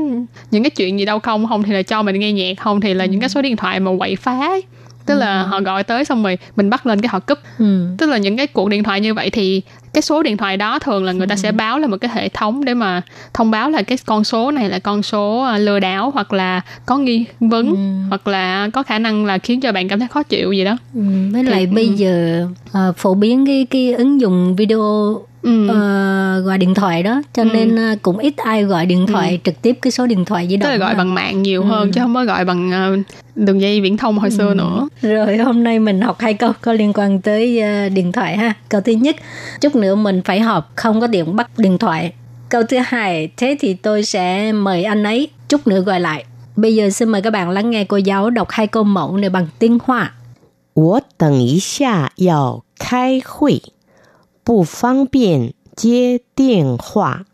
[0.51, 2.93] những cái chuyện gì đâu không không thì là cho mình nghe nhạc không thì
[2.93, 3.09] là ừ.
[3.09, 4.63] những cái số điện thoại mà quậy phá ấy
[5.05, 5.47] tức là ừ.
[5.47, 7.87] họ gọi tới xong rồi mình bắt lên cái họ cúp ừ.
[7.97, 9.61] tức là những cái cuộc điện thoại như vậy thì
[9.93, 11.39] cái số điện thoại đó thường là người ta ừ.
[11.39, 13.01] sẽ báo là một cái hệ thống để mà
[13.33, 16.61] thông báo là cái con số này là con số à, lừa đảo hoặc là
[16.85, 18.09] có nghi vấn ừ.
[18.09, 20.77] hoặc là có khả năng là khiến cho bạn cảm thấy khó chịu gì đó
[20.95, 21.01] ừ.
[21.31, 21.75] với lại ừ.
[21.75, 25.64] bây giờ uh, phổ biến cái cái ứng dụng video ừ.
[25.64, 27.48] uh, gọi điện thoại đó cho ừ.
[27.52, 29.36] nên uh, cũng ít ai gọi điện thoại ừ.
[29.44, 31.66] trực tiếp cái số điện thoại di động tức là gọi bằng mạng nhiều ừ.
[31.68, 32.98] hơn chứ không có gọi bằng uh,
[33.36, 34.36] đường dây viễn thông hồi ừ.
[34.36, 38.12] xưa nữa rồi hôm nay mình học hai câu có liên quan tới uh, điện
[38.12, 39.16] thoại ha câu thứ nhất
[39.60, 42.12] chút nữa mình phải họp không có điện bắt điện thoại
[42.48, 46.24] câu thứ hai thế thì tôi sẽ mời anh ấy chút nữa gọi lại
[46.56, 49.30] bây giờ xin mời các bạn lắng nghe cô giáo đọc hai câu mẫu này
[49.30, 50.12] bằng tiếng hoa
[50.74, 53.62] 我等一下要开会。
[54.48, 57.24] 不方便接电话，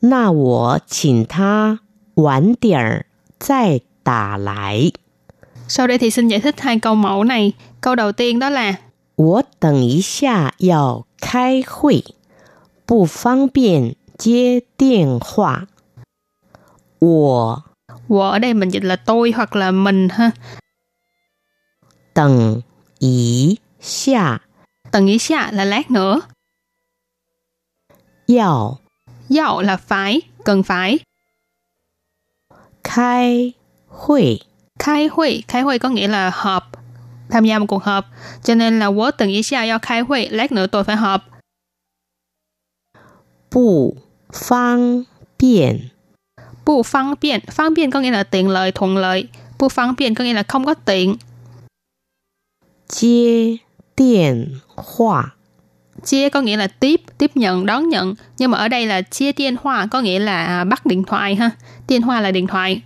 [0.00, 1.80] 那我请他
[2.14, 3.06] 晚点儿
[3.38, 4.92] 再打来。
[5.68, 7.52] Sau đây thì xin giải thích hai câu mẫu này.
[7.80, 8.76] Câu đầu tiên đó là
[9.16, 12.04] 我等一下要开会，
[12.86, 15.66] 不方便接电话。
[17.00, 17.64] 我
[18.08, 20.32] 我 ở đây mình dịch là tôi hoặc là mình ha.
[22.14, 22.62] 等
[22.98, 24.40] 一下
[24.93, 26.21] Tầng ý xạ là lát nữa.
[28.27, 28.79] Yào
[29.37, 30.99] Yào là phải, cần phải.
[32.83, 33.53] Khai
[35.79, 36.71] có nghĩa là họp,
[37.29, 38.05] tham gia một cuộc họp.
[38.43, 39.79] Cho nên là quốc tầng ý xạ yào
[40.51, 41.21] nữa tôi phải họp.
[43.51, 43.97] Bù
[47.91, 49.27] có nghĩa là tiện lợi, thuận lợi.
[49.59, 49.69] Bù
[50.15, 51.17] có nghĩa là không có tiện.
[52.87, 53.57] Chia
[53.96, 55.24] điện thoại
[56.04, 59.32] chia có nghĩa là tiếp tiếp nhận đón nhận nhưng mà ở đây là chia
[59.32, 61.50] điện thoại có nghĩa là à, bắt điện thoại ha
[61.88, 62.82] điện thoại là điện thoại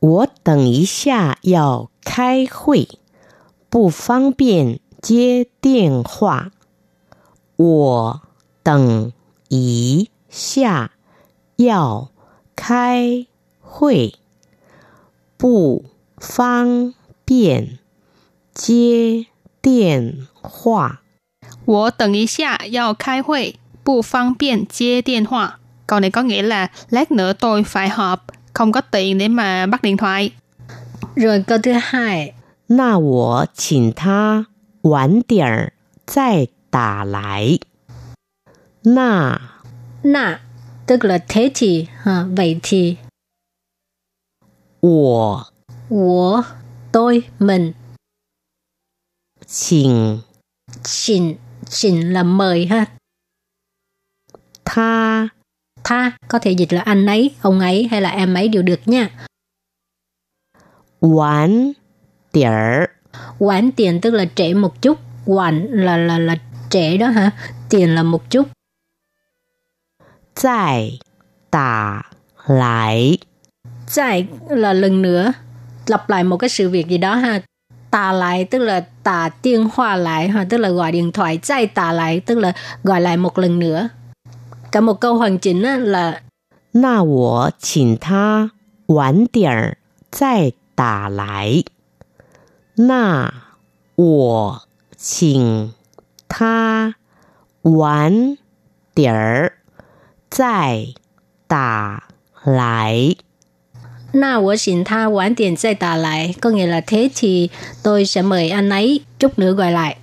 [0.00, 2.88] 我等一下要开会，
[3.70, 6.50] 不方便接电话。
[7.56, 8.20] 我
[8.62, 9.12] 等
[9.48, 10.90] 一下
[11.56, 12.10] 要
[12.54, 13.26] 开
[13.62, 14.14] 会，
[15.38, 15.86] 不
[16.18, 16.92] 方
[17.24, 17.78] 便
[18.52, 19.26] 接
[19.62, 21.00] 电话。
[21.64, 25.58] 我等一下要开会，不方便接电话。
[25.86, 29.82] Câu này có nghĩa là lát nữa tôi phải họp, không có tiền để mà bắt
[29.82, 30.32] điện thoại.
[31.16, 32.34] Rồi câu thứ hai.
[32.66, 34.46] 那我请他
[34.82, 35.72] 晚点儿
[36.06, 37.58] 再打来。
[38.82, 39.40] 那
[40.02, 40.40] 那
[40.86, 42.96] tức là thế thì ha, vậy thì
[44.80, 45.46] 我
[45.88, 46.44] 我
[46.92, 47.74] tôi mình
[49.48, 50.20] 请
[50.84, 52.86] xin xin là mời ha.
[54.64, 55.28] Tha
[55.84, 58.88] tha có thể dịch là anh ấy, ông ấy hay là em ấy đều được
[58.88, 59.10] nha.
[61.00, 61.74] 晚
[62.32, 62.90] 点儿，
[63.38, 66.36] Quán tiền tức là trễ một chút, quán là là là
[66.70, 67.30] trễ đó hả?
[67.68, 68.48] Tiền là một chút.
[70.34, 70.98] 再
[71.50, 72.06] 打
[72.46, 73.18] 来，
[73.86, 75.32] 再là lần nữa,
[75.86, 77.42] lặp lại một cái sự việc gì đó ha.
[77.91, 81.67] tà lại tức là tà tiên hoa lại ha tức là gọi điện thoại chạy
[81.67, 83.89] tà lại tức là gọi lại một lần nữa.
[84.71, 86.21] Cả một câu hoàn chỉnh là
[86.73, 88.49] na wo qǐn ta
[88.87, 89.73] wǎn diǎn
[90.11, 91.63] zài tà lại
[92.77, 93.31] na
[93.97, 94.59] wo
[94.97, 95.67] qǐn
[96.27, 96.91] ta
[97.63, 98.35] wǎn
[98.95, 99.49] diǎn
[100.31, 100.93] zài
[101.47, 101.99] tà
[102.45, 103.15] lại
[104.12, 104.20] 打来。
[104.20, 107.48] Na của xin tha晚点再打来, có nghĩa là thế thì
[107.82, 109.96] tôi sẽ mời anh ấy chút nữa gọi lại.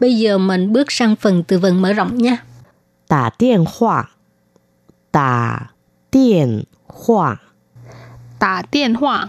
[0.00, 2.36] Bây giờ mình bước sang phần từ vựng mở rộng nha.
[3.08, 4.10] 打电话，
[5.10, 5.70] 打
[6.10, 7.40] 电话，
[8.38, 9.26] Tả điện thoại.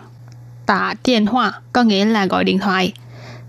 [0.66, 2.94] Tả điện thoại có nghĩa là gọi điện thoại.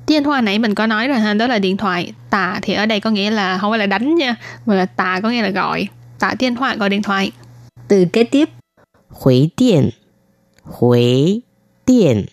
[0.10, 2.14] Tiếng thoại nãy mình có nói rồi ha, đó là điện thoại.
[2.30, 5.20] Tà thì ở đây có nghĩa là không phải là đánh nha, mà là tà
[5.24, 5.88] có nghĩa là gọi.
[6.20, 7.32] Tà điện thoại gọi điện thoại.
[7.88, 8.50] Từ kế tiếp.
[9.10, 9.90] Hủy điện.
[10.64, 11.42] Hủy
[11.88, 12.26] điện.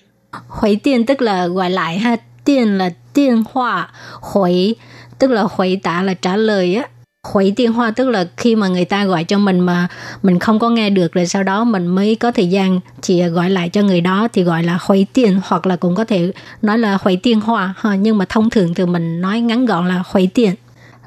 [0.49, 2.17] Hủy điện tức là gọi lại ha.
[2.47, 3.89] Điện là điện thoại.
[4.21, 4.77] Hủy
[5.19, 6.89] tức là hồi tả là trả lời á
[7.33, 9.89] hủy điện hoa tức là khi mà người ta gọi cho mình mà
[10.23, 13.51] mình không có nghe được rồi sau đó mình mới có thời gian chỉ gọi
[13.51, 16.79] lại cho người đó thì gọi là hủy tiền hoặc là cũng có thể nói
[16.79, 17.95] là hủy tiền hoa ha.
[17.95, 20.55] Nhưng mà thông thường thì mình nói ngắn gọn là hủy tiền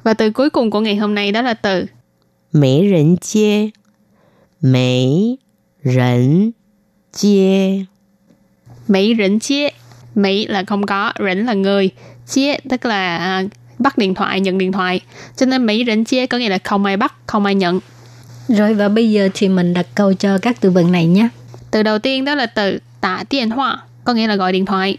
[0.04, 1.86] và từ cuối cùng của ngày hôm nay đó là từ?
[2.54, 3.70] Mỹ rỉnh chia
[4.62, 5.38] mỹ
[5.84, 6.52] rỉnh
[7.14, 7.86] chia
[8.88, 9.70] mỹ rỉnh chia
[10.16, 11.90] mỹ là không có rỉnh là người.
[12.28, 15.01] Chia tức là uh, bắt điện thoại, nhận điện thoại.
[15.37, 17.81] Cho nên Mỹ rỉnh chia có nghĩa là không ai bắt, không ai nhận.
[18.49, 21.29] Rồi và bây giờ thì mình đặt câu cho các từ vựng này nhé.
[21.71, 24.99] Từ đầu tiên đó là từ tả điện thoại, có nghĩa là gọi điện thoại.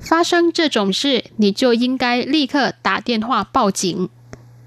[0.00, 4.08] 发生这种事，你就应该立刻打电话报警。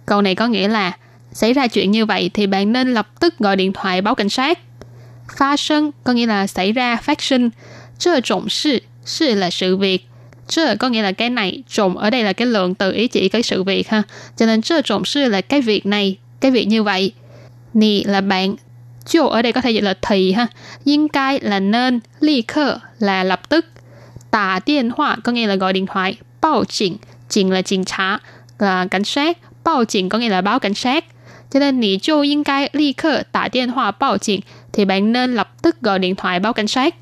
[0.05, 0.97] Câu này có nghĩa là
[1.33, 4.29] xảy ra chuyện như vậy thì bạn nên lập tức gọi điện thoại báo cảnh
[4.29, 4.59] sát.
[5.37, 7.51] Phát sinh có nghĩa là xảy ra, phát sinh.
[7.99, 10.07] 这种事, sự là sự việc.
[10.50, 13.28] 这 có nghĩa là cái này, trộm ở đây là cái lượng từ ý chỉ
[13.28, 14.02] cái sự việc ha.
[14.36, 17.12] Cho nên trộm sư là cái việc này, cái việc như vậy.
[17.74, 18.56] Nì là bạn.
[19.06, 20.46] Chiều ở đây có thể dịch là thì ha.
[20.84, 23.66] Nhưng cái là nên ly khơ là lập tức.
[24.30, 26.96] Tả điện thoại có nghĩa là gọi điện thoại báo chỉnh.
[27.28, 28.18] Chỉnh là chỉnh trả,
[28.58, 29.38] là cảnh sát.
[29.64, 31.04] Báo chỉnh có nghĩa là báo cảnh sát.
[31.52, 34.40] Cho nên nì chiều nhưng cái ly khơ tả điện thoại báo chỉnh
[34.72, 36.94] thì bạn nên lập tức gọi điện thoại báo cảnh sát.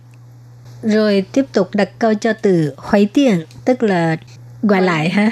[0.81, 4.17] Rồi tiếp tục đặt câu cho từ huế tiền, tức là
[4.63, 5.31] gọi lại ha.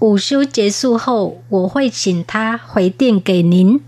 [0.00, 3.80] 午休结束后，我会请他回电给您。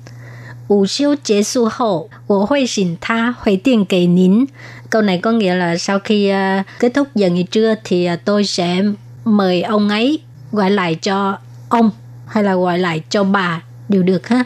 [0.68, 4.46] 午休结束后，我会请他回电给您。
[4.90, 8.44] Câu này có nghĩa là sau khi uh, kết thúc giờ nghỉ trưa thì uh, tôi
[8.44, 8.82] sẽ
[9.24, 10.20] mời ông ấy
[10.52, 11.90] gọi lại cho ông
[12.26, 14.44] hay là gọi lại cho bà đều được ha.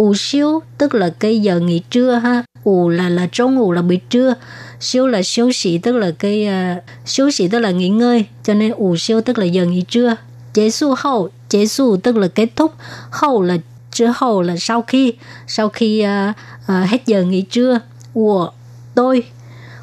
[0.00, 2.44] Ủ siêu tức là cái giờ nghỉ trưa ha.
[2.64, 4.34] Ủ là là trung ủ là buổi trưa.
[4.80, 8.24] Siêu là siêu sĩ tức là cái uh, à, siêu sĩ tức là nghỉ ngơi.
[8.44, 10.16] Cho nên ủ siêu tức là giờ nghỉ trưa.
[10.54, 12.72] chế su hậu, chế su tức là kết thúc.
[13.10, 13.56] Hậu là
[13.92, 15.12] trước hậu là sau khi
[15.46, 17.80] sau khi uh, uh, hết giờ nghỉ trưa.
[18.14, 18.50] Của
[18.94, 19.22] tôi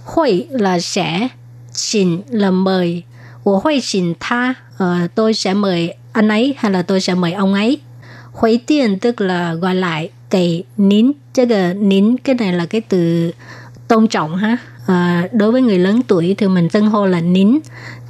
[0.06, 1.28] Hội là sẽ,
[1.74, 3.04] xin là mời.
[3.44, 4.54] Của hội xin tha,
[4.84, 7.80] uh, tôi sẽ mời anh ấy hay là tôi sẽ mời ông ấy.
[8.37, 11.13] Huế tiền tức là gọi lại cái nín.
[11.35, 13.33] Chứ cái nín cái này là cái từ
[13.89, 14.57] tôn trọng ha.
[14.87, 17.59] À, đối với người lớn tuổi thì mình xưng hô là nín.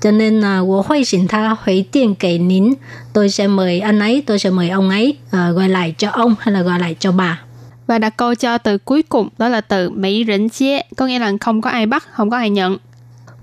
[0.01, 2.73] Cho nên là uh, hội xin tha huế tiền cái nín.
[3.12, 6.35] Tôi sẽ mời anh ấy, tôi sẽ mời ông ấy uh, gọi lại cho ông
[6.40, 7.40] hay là gọi lại cho bà.
[7.87, 11.18] Và đặt câu cho từ cuối cùng đó là từ Mỹ rỉnh chia, có nghĩa
[11.18, 12.79] là không có ai bắt, không có ai nhận.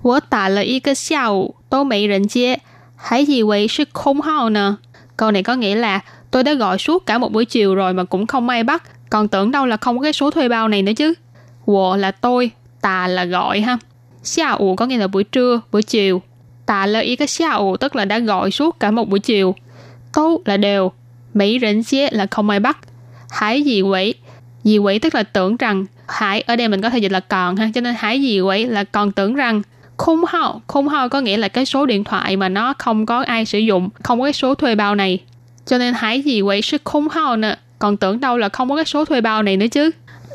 [0.02, 2.62] 我打了一个下午都没人接，
[2.96, 4.78] 还以为是空号呢。
[5.16, 6.00] Câu này có nghĩa là
[6.35, 9.27] Tôi đã gọi suốt cả một buổi chiều rồi mà cũng không may bắt, còn
[9.27, 11.13] tưởng đâu là không có cái số thuê bao này nữa chứ.
[11.65, 13.77] Wo là tôi, tà là gọi ha.
[14.23, 16.21] Xia ủ có nghĩa là buổi trưa, buổi chiều.
[16.65, 19.55] Tà là ý cái xia ủ tức là đã gọi suốt cả một buổi chiều.
[20.13, 20.91] Tô là đều,
[21.33, 22.77] mỹ rỉnh xia là không may bắt.
[23.29, 24.13] hải gì quỷ?
[24.63, 27.55] Gì quỷ tức là tưởng rằng, hải ở đây mình có thể dịch là còn
[27.55, 29.61] ha, cho nên hải gì quỷ là còn tưởng rằng.
[29.97, 33.23] Khung hao, khung hao có nghĩa là cái số điện thoại mà nó không có
[33.23, 35.19] ai sử dụng, không có cái số thuê bao này.
[35.65, 38.75] Cho nên hải dị quỷ 是 khung hao nè Còn tưởng đâu là không có
[38.75, 39.91] cái số thuê bao này nữa chứ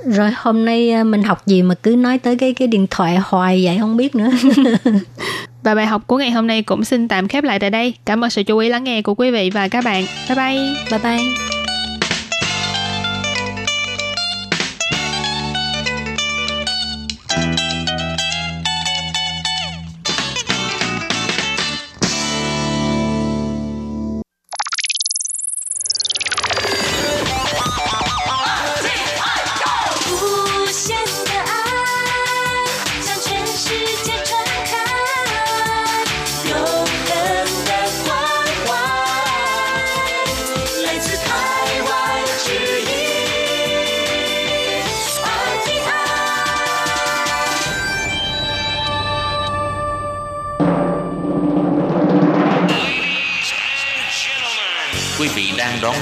[0.07, 3.19] Rồi hôm nay à, mình học gì mà cứ nói tới cái cái điện thoại
[3.25, 4.31] hoài vậy không biết nữa.
[5.63, 7.95] Và bài học của ngày hôm nay cũng xin tạm khép lại tại đây.
[8.05, 10.05] Cảm ơn sự chú ý lắng nghe của quý vị và các bạn.
[10.29, 10.75] Bye bye.
[10.91, 11.60] Bye bye.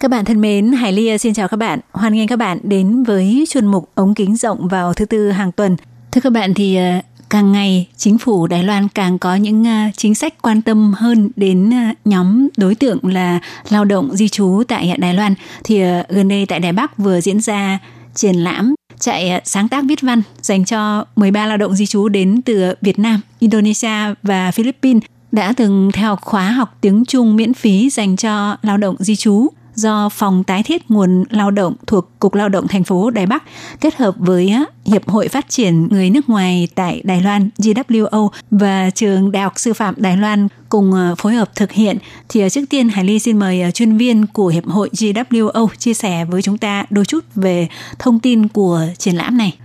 [0.00, 1.80] Các bạn thân mến, Hải Ly xin chào các bạn.
[1.92, 5.52] Hoan nghênh các bạn đến với chuyên mục ống kính rộng vào thứ tư hàng
[5.52, 5.76] tuần.
[6.12, 9.90] Thưa các bạn thì à, càng ngày chính phủ Đài Loan càng có những à,
[9.96, 14.62] chính sách quan tâm hơn đến à, nhóm đối tượng là lao động di trú
[14.68, 15.34] tại Đài Loan.
[15.64, 17.78] Thì gần đây tại Đài Bắc vừa diễn ra
[18.14, 22.42] triển lãm chạy sáng tác viết văn dành cho 13 lao động di trú đến
[22.42, 27.90] từ Việt Nam, Indonesia và Philippines đã từng theo khóa học tiếng Trung miễn phí
[27.90, 32.34] dành cho lao động di trú do Phòng Tái thiết nguồn lao động thuộc Cục
[32.34, 33.42] Lao động thành phố Đài Bắc
[33.80, 38.90] kết hợp với Hiệp hội Phát triển Người nước ngoài tại Đài Loan GWO và
[38.90, 41.98] Trường Đại học Sư phạm Đài Loan cùng ờ, phối hợp thực hiện.
[42.28, 45.68] Thì ờ, trước tiên Hải Ly xin mời ờ, chuyên viên của Hiệp hội GWO
[45.78, 49.58] chia sẻ với chúng ta đôi chút về thông tin của triển lãm này.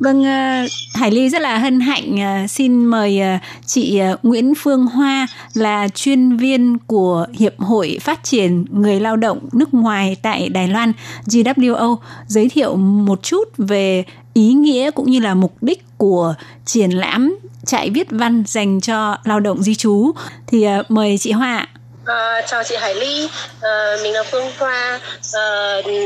[0.00, 4.86] Vâng, ờ, Hải Ly rất là hân hạnh ờ, xin mời ờ, chị Nguyễn Phương
[4.86, 10.48] Hoa là chuyên viên của Hiệp hội Phát triển Người Lao động nước ngoài tại
[10.48, 10.92] Đài Loan
[11.26, 16.34] GWO giới thiệu một chút về ý nghĩa cũng như là mục đích của
[16.64, 20.12] triển lãm chạy viết văn dành cho lao động di trú.
[20.46, 21.79] Thì mời chị Hoa ạ
[22.10, 23.28] À, chào chị Hải Ly,
[23.62, 25.00] à, mình là Phương Hoa,
[25.32, 25.40] à,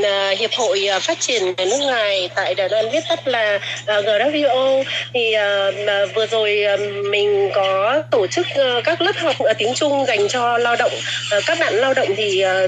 [0.02, 4.84] ờ, Hiệp hội Phát triển nước ngoài tại Đài Loan viết tắt là à, GWO.
[5.14, 5.70] Thì à,
[6.14, 6.64] vừa rồi
[7.10, 8.46] mình có tổ chức
[8.84, 10.92] các lớp học à, tiếng Trung dành cho lao động.
[11.30, 12.66] À, các bạn lao động thì à,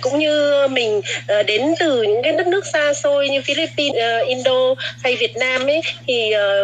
[0.00, 4.18] cũng như mình à, đến từ những cái đất nước xa xôi như Philippines, à,
[4.26, 6.62] Indo hay Việt Nam ấy thì à,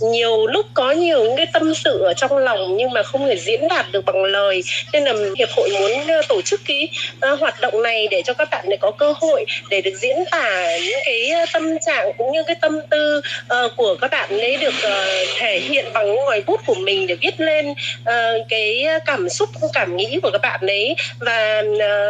[0.00, 3.36] nhiều lúc có nhiều những cái tâm sự ở trong lòng nhưng mà không thể
[3.36, 6.88] diễn đạt được bằng lời nên là hiệp hội muốn ờ, tổ chức cái
[7.32, 10.16] uh, hoạt động này để cho các bạn này có cơ hội để được diễn
[10.30, 13.20] tả những cái ờ, tâm trạng cũng như cái tâm tư
[13.64, 17.14] uh, của các bạn ấy được uh, thể hiện bằng ngòi bút của mình để
[17.14, 20.96] viết lên uh, cái cảm xúc cảm nghĩ của các bạn ấy.
[21.20, 21.62] Và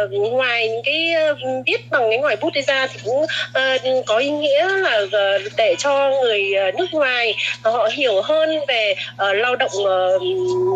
[0.03, 4.05] uh, ngoài những cái uh, viết bằng cái ngòi bút đi ra thì cũng uh,
[4.05, 7.35] có ý nghĩa là uh, để cho người uh, nước ngoài
[7.67, 10.21] uh, họ hiểu hơn về uh, lao động uh,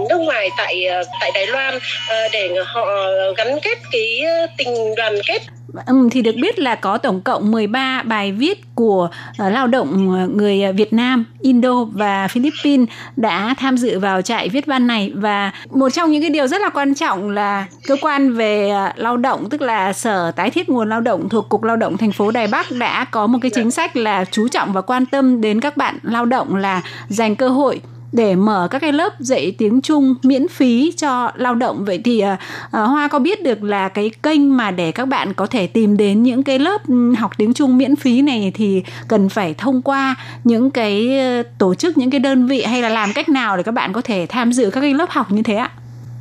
[0.10, 1.80] nước ngoài tại uh, tại Đài Loan.
[2.10, 5.42] Ờ, để họ ờ, gắn kết cái ờ, tình đoàn kết.
[5.86, 9.10] Ừ, thì được biết là có tổng cộng 13 bài viết của
[9.46, 14.66] uh, lao động người Việt Nam, Indo và Philippines đã tham dự vào trại viết
[14.66, 15.12] văn này.
[15.16, 19.00] Và một trong những cái điều rất là quan trọng là cơ quan về uh,
[19.00, 22.12] lao động tức là Sở Tái thiết nguồn lao động thuộc Cục Lao động thành
[22.12, 25.42] phố Đài Bắc đã có một cái chính sách là chú trọng và quan tâm
[25.42, 29.56] đến các bạn lao động là dành cơ hội để mở các cái lớp dạy
[29.58, 32.40] tiếng Trung miễn phí cho lao động vậy thì uh,
[32.72, 36.24] Hoa có biết được là cái kênh mà để các bạn có thể tìm đến
[36.24, 40.16] những cái lớp ừ, học tiếng Trung miễn phí này thì cần phải thông qua
[40.44, 43.64] những cái ờ, tổ chức những cái đơn vị hay là làm cách nào để
[43.64, 45.72] các bạn có thể tham dự các cái lớp học như thế ạ?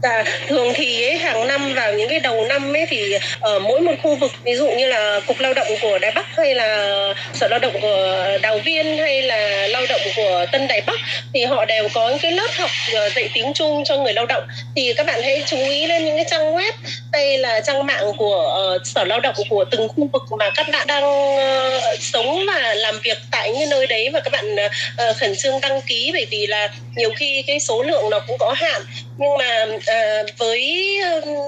[0.03, 3.81] Dạ, thường thì ấy, hàng năm vào những cái đầu năm ấy thì ở mỗi
[3.81, 6.97] một khu vực ví dụ như là cục lao động của Đài Bắc hay là
[7.35, 11.01] sở lao động của Đào Viên hay là lao động của Tân Đài Bắc
[11.35, 14.27] thì họ đều có những cái lớp học ờ, dạy tiếng Trung cho người lao
[14.27, 14.43] động.
[14.77, 16.73] Thì các bạn hãy chú ý lên những cái trang web
[17.13, 20.67] đây là trang mạng của uh, sở lao động của từng khu vực mà các
[20.73, 25.17] bạn đang uh, sống và làm việc tại những nơi đấy và các bạn uh,
[25.17, 26.11] khẩn trương đăng ký.
[26.13, 28.83] Bởi vì là nhiều khi cái số lượng nó cũng có hạn
[29.19, 30.99] nhưng mà uh, với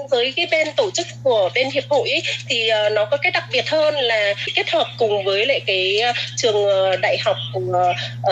[0.09, 3.31] với cái bên tổ chức của bên hiệp hội ấy, thì uh, nó có cái
[3.31, 7.37] đặc biệt hơn là kết hợp cùng với lại cái uh, trường uh, đại học
[7.57, 7.63] uh,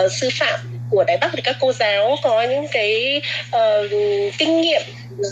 [0.04, 0.60] uh, sư phạm
[0.90, 3.22] của Đài Bắc thì các cô giáo có những cái
[3.56, 3.90] uh,
[4.38, 4.82] kinh nghiệm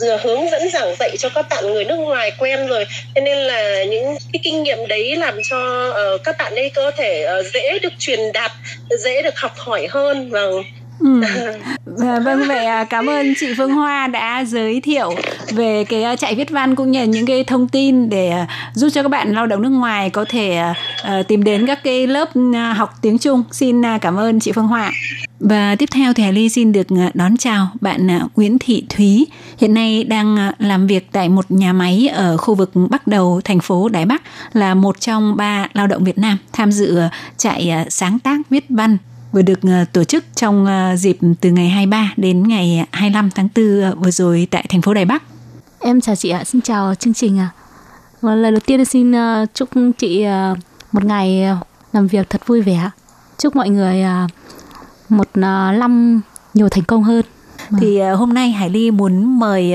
[0.00, 3.38] vừa hướng dẫn giảng dạy cho các bạn người nước ngoài quen rồi cho nên
[3.38, 7.46] là những cái kinh nghiệm đấy làm cho uh, các bạn ấy có thể uh,
[7.54, 8.52] dễ được truyền đạt
[8.98, 10.40] dễ được học hỏi hơn và.
[11.00, 11.22] Ừ.
[12.24, 15.14] vâng vậy à, cảm ơn chị Phương Hoa đã giới thiệu
[15.52, 19.02] về cái chạy viết văn cũng như những cái thông tin để à, giúp cho
[19.02, 20.62] các bạn lao động nước ngoài có thể
[21.28, 22.28] tìm đến các cái lớp
[22.76, 23.42] học tiếng Trung.
[23.50, 24.92] Xin cảm ơn chị Phương Hoa.
[25.40, 29.26] Và tiếp theo thì Hải Ly xin được đón chào bạn Nguyễn Thị Thúy,
[29.58, 33.60] hiện nay đang làm việc tại một nhà máy ở khu vực Bắc Đầu, thành
[33.60, 34.22] phố Đài Bắc,
[34.52, 37.00] là một trong ba lao động Việt Nam tham dự
[37.36, 38.96] chạy sáng tác viết văn
[39.32, 43.48] vừa được ờ, tổ chức trong ờ, dịp từ ngày 23 đến ngày 25 tháng
[43.56, 45.22] 4 ờ, vừa rồi tại thành phố Đài Bắc.
[45.80, 47.50] Em chào chị ạ, xin chào chương trình ạ.
[48.20, 49.12] Và lời đầu tiên xin
[49.54, 49.68] chúc
[49.98, 50.24] chị
[50.92, 51.44] một ngày
[51.92, 52.90] làm việc thật vui vẻ.
[53.38, 54.04] Chúc mọi người
[55.08, 56.20] một năm
[56.54, 57.24] nhiều thành công hơn.
[57.70, 57.80] Vâng.
[57.80, 59.74] thì uh, hôm nay Hải Ly muốn mời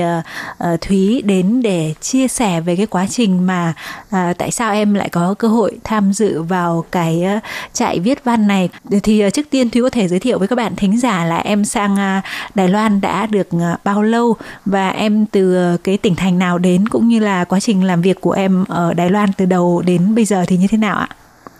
[0.64, 3.74] uh, Thúy đến để chia sẻ về cái quá trình mà
[4.06, 7.42] uh, tại sao em lại có cơ hội tham dự vào cái uh,
[7.72, 8.68] trại viết văn này
[9.02, 11.36] thì uh, trước tiên Thúy có thể giới thiệu với các bạn thính giả là
[11.36, 12.24] em sang uh,
[12.54, 16.58] Đài Loan đã được uh, bao lâu và em từ uh, cái tỉnh thành nào
[16.58, 19.82] đến cũng như là quá trình làm việc của em ở Đài Loan từ đầu
[19.86, 21.08] đến bây giờ thì như thế nào ạ?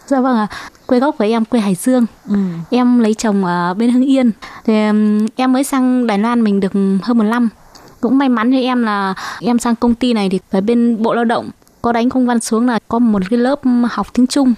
[0.07, 0.49] Dạ vâng ạ.
[0.51, 0.57] À.
[0.87, 2.07] Quê gốc của em quê Hải Dương.
[2.29, 2.37] Ừ.
[2.71, 4.31] Em lấy chồng ở bên Hưng Yên.
[4.65, 4.75] Thì
[5.37, 6.73] em mới sang Đài Loan mình được
[7.03, 7.49] hơn một năm.
[8.05, 11.15] Cũng may mắn cho em là em sang công ty này thì ở bên Bộ
[11.15, 11.51] Lao động,
[11.83, 14.55] có đánh công văn xuống là có một cái lớp học tiếng Trung.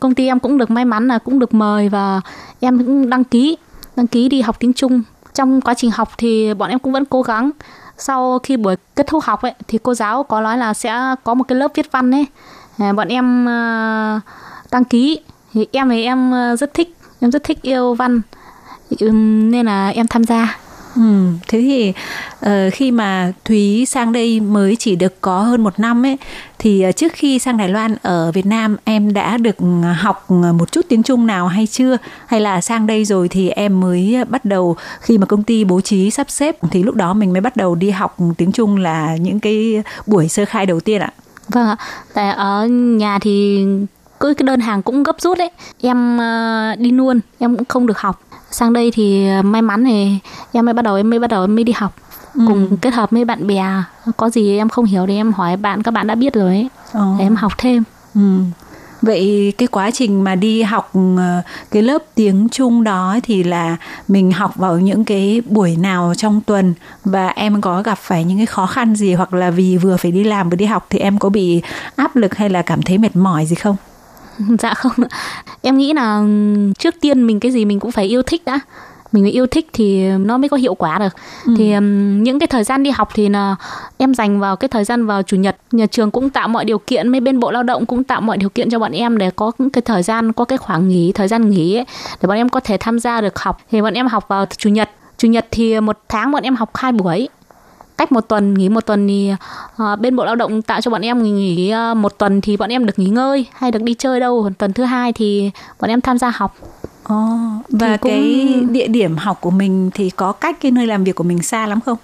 [0.00, 2.20] Công ty em cũng được may mắn là cũng được mời và
[2.60, 3.56] em cũng đăng ký
[3.96, 5.02] đăng ký đi học tiếng Trung.
[5.34, 7.50] Trong quá trình học thì bọn em cũng vẫn cố gắng.
[7.98, 11.34] Sau khi buổi kết thúc học ấy, thì cô giáo có nói là sẽ có
[11.34, 12.26] một cái lớp viết văn ấy.
[12.78, 14.20] À, bọn em à,
[14.70, 15.20] đăng ký
[15.52, 18.20] thì em thì em à, rất thích, em rất thích yêu văn
[19.50, 20.58] nên là em tham gia
[20.98, 21.92] Ừ, thế thì
[22.46, 26.16] uh, khi mà Thúy sang đây mới chỉ được có hơn một năm ấy
[26.58, 30.30] thì uh, trước khi sang Đài Loan ở Việt Nam em đã được ờ, học
[30.30, 31.96] một chút tiếng Trung nào hay chưa?
[32.26, 35.80] Hay là sang đây rồi thì em mới bắt đầu khi mà công ty bố
[35.80, 39.16] trí sắp xếp thì lúc đó mình mới bắt đầu đi học tiếng Trung là
[39.16, 41.12] những cái buổi sơ khai đầu tiên ạ.
[41.48, 41.76] Vâng ạ,
[42.14, 43.64] tại ở nhà thì
[44.20, 47.86] cứ cái đơn hàng cũng gấp rút đấy em uh, đi luôn em cũng không
[47.86, 50.18] được học sang đây thì may mắn thì
[50.52, 51.94] em mới bắt đầu em mới bắt đầu em mới đi học
[52.34, 52.40] ừ.
[52.46, 53.64] cùng kết hợp với bạn bè
[54.16, 56.68] có gì em không hiểu thì em hỏi bạn các bạn đã biết rồi ấy
[56.92, 57.00] ừ.
[57.18, 57.82] để em học thêm
[58.14, 58.20] ừ.
[59.02, 63.76] Vậy cái quá trình mà đi học ờ, cái lớp tiếng Trung đó thì là
[64.08, 66.74] mình học vào những cái buổi nào trong tuần
[67.04, 70.12] và em có gặp phải những cái khó khăn gì hoặc là vì vừa phải
[70.12, 71.62] đi làm vừa đi học thì em có bị
[71.96, 73.76] áp lực hay là cảm thấy mệt mỏi gì không?
[74.58, 74.92] dạ không
[75.62, 76.22] em nghĩ là
[76.78, 78.60] trước tiên mình cái gì mình cũng phải yêu thích đã.
[79.12, 81.16] Mình yêu thích thì nó mới có hiệu quả được.
[81.46, 81.54] Ừ.
[81.58, 83.56] thì um, những cái thời gian đi học thì là
[83.96, 85.56] em dành vào cái thời gian vào chủ nhật.
[85.72, 88.36] Nhà trường cũng tạo mọi điều kiện mấy bên bộ lao động cũng tạo mọi
[88.36, 91.28] điều kiện cho bọn em để có cái thời gian có cái khoảng nghỉ thời
[91.28, 91.86] gian nghỉ ấy,
[92.22, 93.58] để bọn em có thể tham gia được học.
[93.70, 94.90] Thì bọn em học vào chủ nhật.
[95.18, 97.28] Chủ nhật thì một tháng bọn em học hai buổi
[97.98, 99.32] cách một tuần nghỉ một tuần thì
[99.82, 102.70] uh, bên bộ lao động tạo cho bọn em nghỉ uh, một tuần thì bọn
[102.70, 104.50] em được nghỉ ngơi hay được đi chơi đâu.
[104.58, 106.56] Tuần thứ hai thì bọn em tham gia học.
[107.12, 108.10] Oh, và cũng...
[108.12, 111.42] cái địa điểm học của mình thì có cách cái nơi làm việc của mình
[111.42, 111.98] xa lắm không?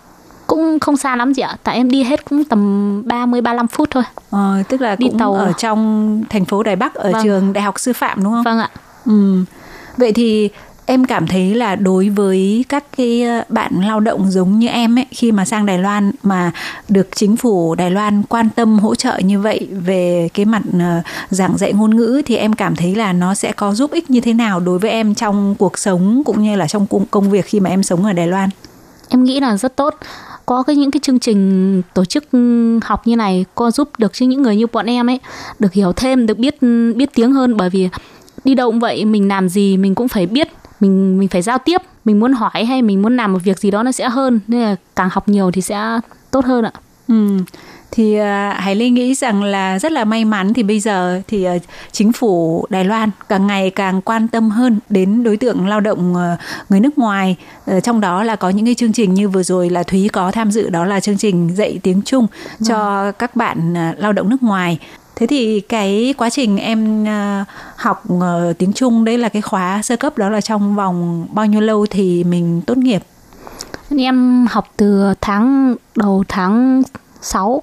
[0.47, 1.57] Cũng không xa lắm chị ạ.
[1.63, 4.03] Tại em đi hết cũng tầm 30 35 phút thôi.
[4.31, 5.35] Ờ, tức là đi cũng tàu.
[5.35, 7.25] ở trong thành phố Đài Bắc ở vâng.
[7.25, 8.43] trường Đại học Sư phạm đúng không?
[8.43, 8.71] Vâng ạ.
[9.07, 9.45] Ừ.
[9.97, 10.51] vậy thì
[10.87, 14.99] em cảm thấy là đối với các cái ờ, bạn lao động giống như em
[14.99, 16.53] ấy, khi mà sang Đài Loan mà
[16.89, 21.01] được chính phủ Đài Loan quan tâm, hỗ trợ như vậy về cái mặt ờ,
[21.31, 24.21] giảng dạy ngôn ngữ thì em cảm thấy là nó sẽ có giúp ích như
[24.21, 27.61] thế nào đối với em trong cuộc sống cũng như là trong công việc khi
[27.61, 28.51] mà em sống ở Đài Loan?
[29.09, 29.95] Em nghĩ là rất tốt
[30.47, 34.13] có cái những cái chương trình tổ chức ừ, học như này có giúp được
[34.13, 35.21] cho những người như bọn em ấy
[35.59, 37.89] được hiểu thêm, được biết ừ, biết tiếng hơn bởi vì
[38.45, 40.49] đi đâu cũng vậy, mình làm gì mình cũng phải biết
[40.81, 43.71] mình mình phải giao tiếp mình muốn hỏi hay mình muốn làm một việc gì
[43.71, 46.01] đó nó sẽ hơn nên là càng học nhiều thì sẽ
[46.31, 46.73] tốt hơn ạ.
[47.09, 47.39] Ừ.
[47.91, 48.25] Thì uh,
[48.57, 51.63] Hải Ly nghĩ rằng là rất là may mắn thì bây giờ thì uh,
[51.93, 56.13] chính phủ Đài Loan càng ngày càng quan tâm hơn đến đối tượng lao động
[56.13, 56.39] uh,
[56.71, 57.37] người nước ngoài.
[57.71, 60.31] Uh, trong đó là có những cái chương trình như vừa rồi là Thúy có
[60.31, 62.27] tham dự đó là chương trình dạy tiếng Trung
[62.69, 63.13] cho ừ.
[63.19, 64.79] các bạn lao động nước ngoài
[65.17, 67.45] Thế thì cái quá trình em ờ,
[67.77, 71.47] học ờ, tiếng Trung đấy là cái khóa sơ cấp đó là trong vòng bao
[71.47, 73.03] nhiêu lâu thì mình tốt nghiệp?
[73.99, 76.83] Em học từ tháng đầu tháng
[77.21, 77.63] 6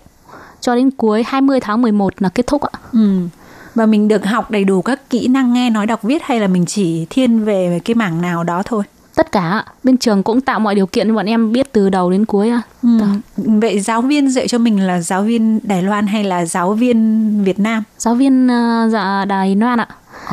[0.60, 2.80] cho đến cuối 20 tháng 11 là kết thúc ạ.
[2.92, 3.28] Ừ.
[3.76, 6.48] Và mình được học đầy đủ các kỹ năng nghe nói đọc viết hay là
[6.48, 8.84] mình chỉ thiên về cái mảng nào đó thôi?
[9.22, 12.12] Tất cả bên trường cũng tạo mọi điều kiện cho bọn em biết từ đầu
[12.12, 12.62] đến cuối ạ.
[12.84, 12.90] Ừ.
[13.38, 17.44] Vậy giáo viên dạy cho mình là giáo viên Đài Loan hay là giáo viên
[17.44, 17.84] Việt Nam?
[17.98, 19.88] Giáo viên uh, dạ, Đài Loan ạ.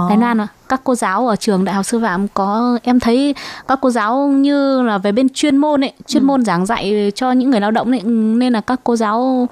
[0.05, 0.09] Oh.
[0.11, 0.47] Đài Loan ạ.
[0.69, 3.35] Các cô giáo ở trường Đại học Sư phạm có em thấy
[3.69, 6.27] các cô giáo như là về bên chuyên môn ấy, chuyên ừ.
[6.27, 9.49] môn giảng dạy cho những người lao động ấy nên là các cô giáo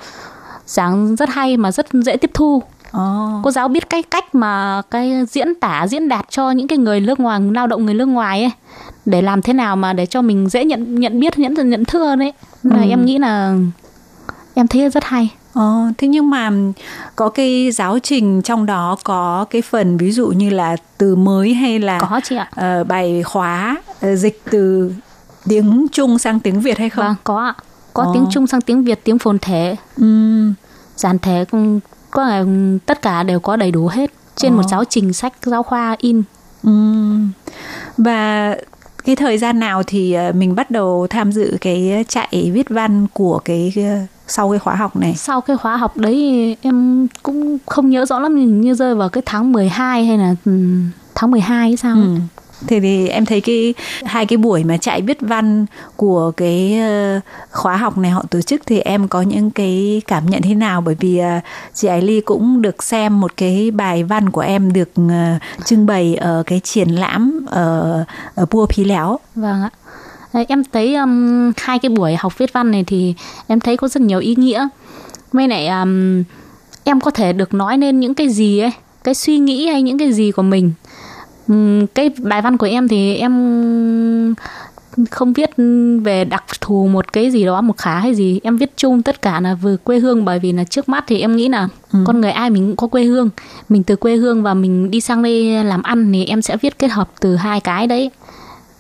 [0.67, 2.63] giảng rất hay mà rất dễ tiếp thu.
[2.97, 3.43] Oh.
[3.43, 7.01] Cô giáo biết cái cách mà cái diễn tả diễn đạt cho những cái người
[7.01, 8.53] nước ngoài lao động người nước ngoài ấy
[9.07, 12.17] để làm thế nào mà để cho mình dễ nhận nhận biết nhận nhận thức
[12.17, 12.33] đấy.
[12.63, 12.89] Là ừ.
[12.89, 13.57] em nghĩ là
[14.55, 15.31] em thấy rất hay.
[15.53, 16.51] Ờ, thế nhưng mà
[17.17, 21.55] có cái giáo trình trong đó có cái phần ví dụ như là từ mới
[21.55, 22.51] hay là có chị ạ.
[22.81, 24.93] Uh, bài khóa uh, dịch từ
[25.49, 27.07] tiếng Trung sang tiếng Việt hay không?
[27.07, 27.55] Vâng, có ạ.
[27.95, 28.11] Có ờ.
[28.15, 29.77] tiếng Trung sang tiếng Việt, tiếng phồn thể.
[29.97, 30.41] Ừ.
[30.97, 31.45] Giản thể
[32.11, 32.45] có
[32.87, 34.57] tất cả đều có đầy đủ hết trên ờ.
[34.57, 36.23] một giáo trình sách giáo khoa in.
[36.63, 36.71] Ừ.
[37.99, 38.57] Và
[39.07, 43.07] cái thời gian nào thì ờ, mình bắt đầu tham dự cái chạy viết văn
[43.13, 45.15] của cái ờ, sau cái khóa học này?
[45.15, 49.23] Sau cái khóa học đấy em cũng không nhớ rõ lắm như rơi vào cái
[49.27, 50.53] tháng 12 hay là ừ,
[51.15, 51.97] tháng 12 hay sao.
[51.97, 52.17] Ừ.
[52.67, 57.21] Thế thì em thấy cái hai cái buổi mà chạy viết văn của cái ờ,
[57.51, 60.81] khóa học này họ tổ chức thì em có những cái cảm nhận thế nào
[60.81, 61.41] bởi vì ờ,
[61.75, 65.87] chị Ái Ly cũng được xem một cái bài văn của em được ờ, trưng
[65.87, 68.05] bày ở cái triển lãm ở
[68.35, 69.19] ở Pua Pí Léo.
[69.35, 69.71] Vâng ạ.
[70.49, 73.15] Em thấy um, hai cái buổi học viết văn này thì
[73.47, 74.69] em thấy có rất nhiều ý nghĩa.
[75.33, 76.23] Mới này um,
[76.85, 78.73] em có thể được nói lên những cái gì ấy,
[79.05, 80.73] cái suy nghĩ hay những cái gì của mình
[81.95, 84.35] cái bài văn của em thì em
[85.11, 85.51] không viết
[86.05, 88.41] về đặc thù một cái gì đó một khá hay gì.
[88.43, 91.21] Em viết chung tất cả là vừa quê hương bởi vì là trước mắt thì
[91.21, 91.99] em nghĩ là ừ.
[92.07, 93.31] con người ai mình cũng có quê hương.
[93.69, 96.79] Mình từ quê hương và mình đi sang đây làm ăn thì em sẽ viết
[96.79, 98.11] kết hợp từ hai cái đấy.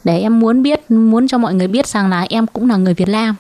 [0.05, 2.95] Để em muốn biết muốn cho mọi người biết rằng là em cũng là người
[2.95, 3.35] Việt Nam.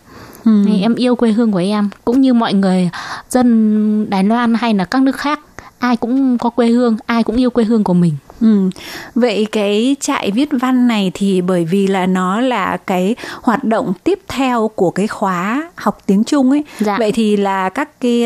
[0.45, 0.64] Ừ.
[0.81, 2.91] em yêu quê hương của em cũng như mọi người
[3.31, 5.41] dân Đài Loan hay là các nước khác
[5.79, 8.70] ai cũng có quê hương ai cũng yêu quê hương của mình Ừ.
[9.14, 13.93] Vậy cái trại viết văn này thì bởi vì là nó là cái hoạt động
[14.05, 16.64] tiếp theo của cái khóa học tiếng Trung ấy.
[16.80, 16.97] Dạ.
[16.99, 18.24] Vậy thì là các cái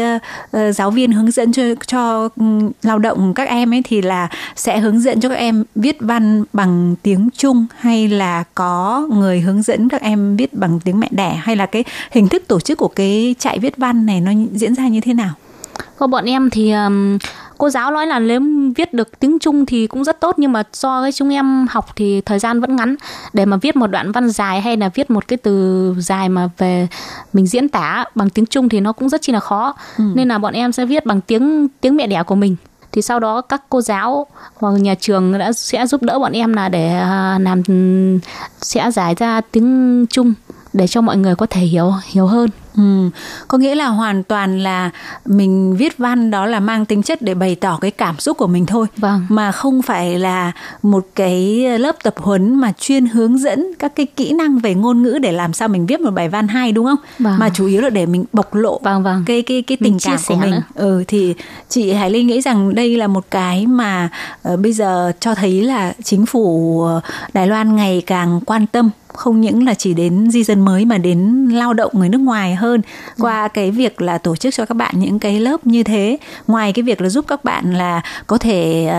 [0.57, 4.29] uh, giáo viên hướng dẫn cho cho um, lao động các em ấy thì là
[4.57, 9.41] sẽ hướng dẫn cho các em viết văn bằng tiếng Trung hay là có người
[9.41, 12.61] hướng dẫn các em viết bằng tiếng mẹ đẻ hay là cái hình thức tổ
[12.61, 15.35] chức của cái trại viết văn này nó diễn ra như thế nào?
[15.97, 17.19] Có bọn em thì um,
[17.61, 18.41] cô giáo nói là nếu
[18.77, 21.87] viết được tiếng Trung thì cũng rất tốt nhưng mà do cái chúng em học
[21.97, 22.97] thì thời gian vẫn ngắn.
[23.33, 26.49] Để mà viết một đoạn văn dài hay là viết một cái từ dài mà
[26.59, 26.89] về
[27.33, 29.75] mình diễn tả bằng tiếng Trung thì nó cũng rất chi là khó.
[29.99, 30.05] Ừ.
[30.15, 32.57] nên là bọn em sẽ viết bằng tiếng tiếng mẹ đẻ của mình.
[32.93, 36.53] Thì sau đó các cô giáo hoặc nhà trường đã sẽ giúp đỡ bọn em
[36.53, 37.63] là để à, làm
[38.61, 40.35] sẽ giải ra tiếng Trung
[40.73, 43.11] để cho mọi người có thể hiểu hiểu hơn Ừ,
[43.49, 44.91] có nghĩa là hoàn toàn là
[45.27, 48.47] mình viết văn đó là mang tính chất để bày tỏ cái cảm xúc của
[48.47, 49.27] mình thôi vâng.
[49.29, 50.53] mà không phải là
[50.83, 55.03] một cái lớp tập huấn mà chuyên hướng dẫn các cái kỹ năng về ngôn
[55.03, 57.39] ngữ để làm sao mình viết một bài văn hay đúng không vâng.
[57.39, 59.25] mà chủ yếu là để mình bộc lộ vâng, vâng.
[59.27, 60.63] cái cái cái tình cảm của mình nữa.
[60.75, 61.35] ừ thì
[61.69, 64.09] chị Hải Linh nghĩ rằng đây là một cái mà
[64.53, 66.85] uh, bây giờ cho thấy là chính phủ
[67.33, 70.99] Đài Loan ngày càng quan tâm không những là chỉ đến di dân mới mà
[70.99, 72.83] đến lao động người nước ngoài hơn.
[73.19, 76.73] Qua cái việc là tổ chức cho các bạn những cái lớp như thế ngoài
[76.73, 78.91] cái việc là giúp các bạn là có thể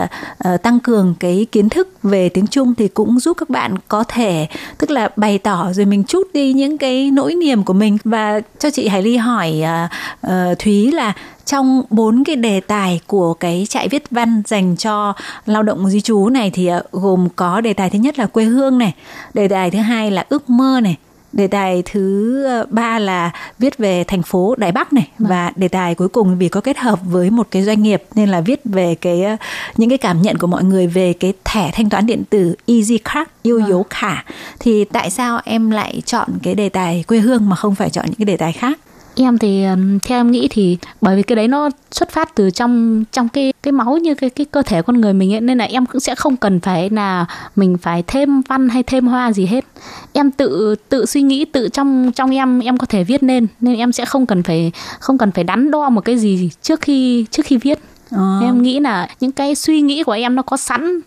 [0.53, 4.03] uh, tăng cường cái kiến thức về tiếng Trung thì cũng giúp các bạn có
[4.03, 4.47] thể
[4.77, 7.97] tức là bày tỏ rồi mình chút đi những cái nỗi niềm của mình.
[8.03, 9.89] Và cho chị Hải Ly hỏi uh,
[10.27, 11.13] uh, Thúy là
[11.45, 15.13] trong bốn cái đề tài của cái trại viết văn dành cho
[15.45, 18.77] lao động di trú này thì gồm có đề tài thứ nhất là quê hương
[18.77, 18.93] này
[19.33, 20.97] đề tài thứ hai là ước mơ này
[21.33, 25.29] đề tài thứ ờ, ba là viết về thành phố Đài Bắc này vâng.
[25.29, 28.29] và đề tài cuối cùng vì có kết hợp với một cái doanh nghiệp nên
[28.29, 29.35] là viết về cái ờ,
[29.77, 32.97] những cái cảm nhận của mọi người về cái thẻ thanh toán điện tử Easy
[32.97, 33.69] Card yêu vâng.
[33.69, 34.23] dấu khả
[34.59, 38.05] thì tại sao em lại chọn cái đề tài quê hương mà không phải chọn
[38.05, 38.79] những cái đề tài khác
[39.23, 39.63] em thì
[40.03, 43.53] theo em nghĩ thì bởi vì cái đấy nó xuất phát từ trong trong cái
[43.63, 45.99] cái máu như cái cái cơ thể con người mình ấy nên là em cũng
[45.99, 49.65] sẽ không cần phải là mình phải thêm văn hay thêm hoa gì hết
[50.13, 53.77] em tự tự suy nghĩ tự trong trong em em có thể viết nên nên
[53.77, 57.25] em sẽ không cần phải không cần phải đắn đo một cái gì trước khi
[57.31, 57.79] trước khi viết
[58.15, 58.39] À.
[58.43, 60.99] em nghĩ là những cái suy nghĩ của em nó có sẵn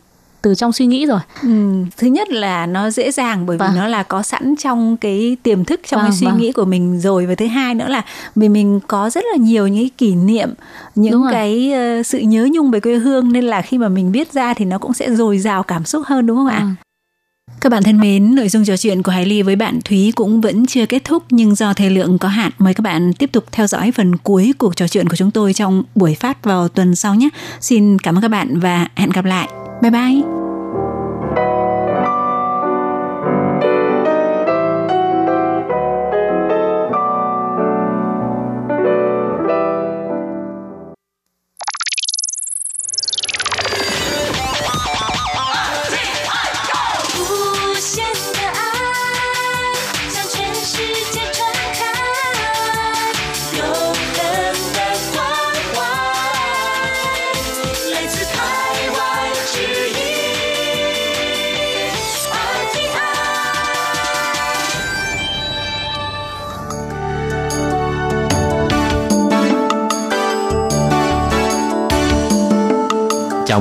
[0.44, 1.48] từ trong suy nghĩ rồi ừ.
[1.96, 3.76] thứ nhất là nó dễ dàng bởi vì vâng.
[3.76, 6.38] nó là có sẵn trong cái tiềm thức trong vâng, cái suy vâng.
[6.38, 8.02] nghĩ của mình rồi và thứ hai nữa là
[8.36, 10.54] vì mình có rất là nhiều những kỷ niệm
[10.94, 14.32] những cái uh, sự nhớ nhung về quê hương nên là khi mà mình viết
[14.32, 16.66] ra thì nó cũng sẽ dồi dào cảm xúc hơn đúng không ạ ừ.
[17.60, 20.40] Các bạn thân mến, nội dung trò chuyện của Hải Ly với bạn Thúy cũng
[20.40, 23.44] vẫn chưa kết thúc nhưng do thời lượng có hạn, mời các bạn tiếp tục
[23.52, 26.96] theo dõi phần cuối cuộc trò chuyện của chúng tôi trong buổi phát vào tuần
[26.96, 27.28] sau nhé.
[27.60, 29.48] Xin cảm ơn các bạn và hẹn gặp lại.
[29.84, 30.43] Bye bye!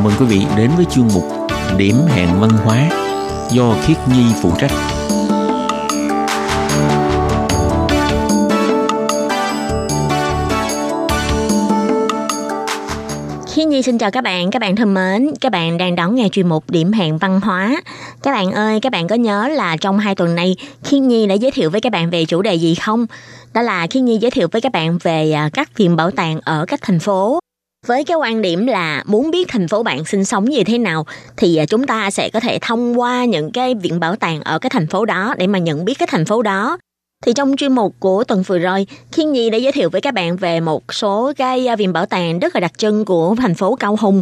[0.03, 1.23] Mừng quý vị đến với chương mục
[1.77, 2.89] Điểm hẹn văn hóa
[3.51, 4.71] do Khiết Nhi phụ trách.
[13.53, 16.29] Khiết Nhi xin chào các bạn, các bạn thân mến, các bạn đang đón nghe
[16.31, 17.81] chuyên mục Điểm hẹn văn hóa.
[18.23, 21.35] Các bạn ơi, các bạn có nhớ là trong hai tuần này Khiết Nhi đã
[21.35, 23.05] giới thiệu với các bạn về chủ đề gì không?
[23.53, 26.39] Đó là Khiết Nhi giới thiệu với các bạn về à, các viện bảo tàng
[26.43, 27.39] ở các thành phố
[27.85, 31.05] với cái quan điểm là muốn biết thành phố bạn sinh sống như thế nào
[31.37, 34.59] thì à, chúng ta sẽ có thể thông qua những cái viện bảo tàng ở
[34.59, 36.77] cái thành phố đó để mà nhận biết cái thành phố đó
[37.25, 40.13] thì trong chuyên mục của tuần vừa rồi, Khiên Nhi đã giới thiệu với các
[40.13, 43.55] bạn về một số cái à, viện bảo tàng rất là đặc trưng của thành
[43.55, 44.21] phố Cao Hùng.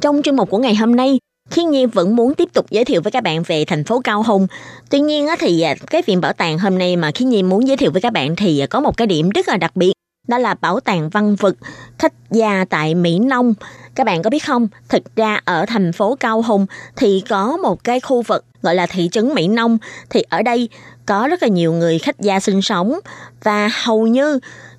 [0.00, 1.18] Trong chuyên mục của ngày hôm nay,
[1.50, 4.22] Khiên Nhi vẫn muốn tiếp tục giới thiệu với các bạn về thành phố Cao
[4.22, 4.46] Hùng.
[4.90, 7.76] Tuy nhiên thì à, cái viện bảo tàng hôm nay mà Khiên Nhi muốn giới
[7.76, 9.92] thiệu với các bạn thì có một cái điểm rất là đặc biệt
[10.28, 11.54] đó là bảo tàng văn vật
[11.98, 13.54] khách gia tại Mỹ Nông.
[13.94, 16.66] Các bạn có biết không, thực ra ở thành phố Cao Hùng
[16.96, 19.78] thì có một cái khu vực gọi là thị trấn Mỹ Nông.
[20.10, 20.68] Thì ở đây
[21.06, 22.98] có rất là nhiều người khách gia sinh sống
[23.42, 24.38] và hầu như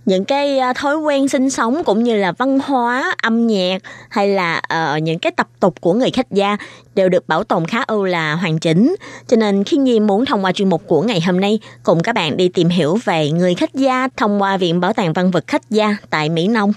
[0.10, 3.78] những cái ờ, thói quen sinh sống cũng như là văn hóa âm nhạc
[4.10, 4.62] hay là
[4.95, 6.57] uh, những cái tập tục của người khách gia
[6.95, 8.95] đều được bảo tồn khá ưu là hoàn chỉnh.
[9.28, 12.16] Cho nên khi nhi muốn thông qua chuyên mục của ngày hôm nay cùng các
[12.16, 15.47] bạn đi tìm hiểu về người khách gia thông qua viện bảo tàng văn vật
[15.47, 16.74] khách gia tại mỹ nông.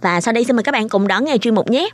[0.00, 1.88] Và sau đây xin mời các bạn cùng đón nghe chuyên mục nhé.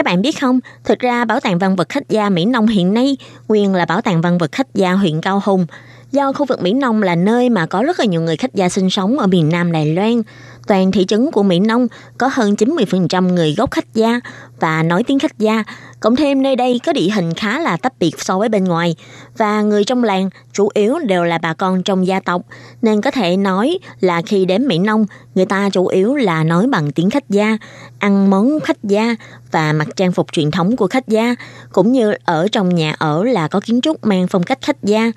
[0.00, 2.94] Các bạn biết không, thực ra Bảo tàng Văn vật Khách gia Mỹ Nông hiện
[2.94, 3.16] nay
[3.48, 5.66] nguyên là Bảo tàng Văn vật Khách gia huyện Cao Hùng.
[6.12, 8.68] Do khu vực Mỹ Nông là nơi mà có rất là nhiều người khách gia
[8.68, 10.22] sinh sống ở miền Nam Đài Loan,
[10.66, 11.88] toàn thị trấn của Mỹ Nông
[12.18, 14.20] có hơn 90% người gốc khách gia
[14.60, 15.64] và nói tiếng khách gia.
[16.00, 18.96] Cộng thêm nơi đây có địa hình khá là tách biệt so với bên ngoài
[19.36, 22.42] và người trong làng chủ yếu đều là bà con trong gia tộc
[22.82, 26.66] nên có thể nói là khi đến Mỹ Nông người ta chủ yếu là nói
[26.66, 27.58] bằng tiếng khách gia,
[27.98, 29.16] ăn món khách gia
[29.50, 31.34] và mặc trang phục truyền thống của khách gia
[31.72, 35.12] cũng như ở trong nhà ở là có kiến trúc mang phong cách khách gia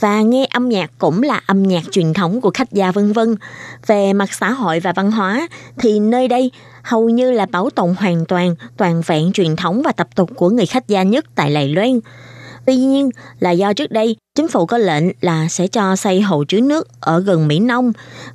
[0.00, 3.36] và nghe âm nhạc cũng là âm nhạc truyền thống của khách gia vân vân.
[3.86, 6.50] Về mặt xã hội và văn hóa, thì nơi đây
[6.82, 10.50] hầu như là bảo tồn hoàn toàn toàn vẹn truyền thống và tập tục của
[10.50, 12.00] người khách gia nhất tại Lài Loan.
[12.66, 16.44] Tuy nhiên, là do trước đây chính phủ có lệnh là sẽ cho xây hồ
[16.48, 17.92] chứa nước ở gần Mỹ Nông.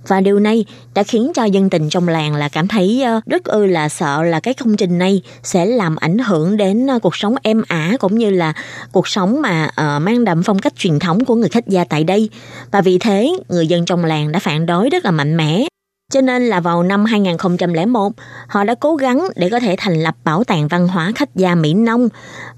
[0.07, 3.43] Và điều này đã khiến cho dân tình trong làng là cảm thấy ờ, rất
[3.43, 7.15] ư là sợ là cái công trình này sẽ làm ảnh hưởng đến ờ, cuộc
[7.15, 8.53] sống êm ả cũng như là
[8.91, 12.03] cuộc sống mà ờ, mang đậm phong cách truyền thống của người khách gia tại
[12.03, 12.29] đây.
[12.71, 15.65] Và vì thế, người dân trong làng đã phản đối rất là mạnh mẽ
[16.13, 18.13] cho nên là vào năm 2001,
[18.47, 21.55] họ đã cố gắng để có thể thành lập Bảo tàng Văn hóa Khách gia
[21.55, 22.09] Mỹ Nông.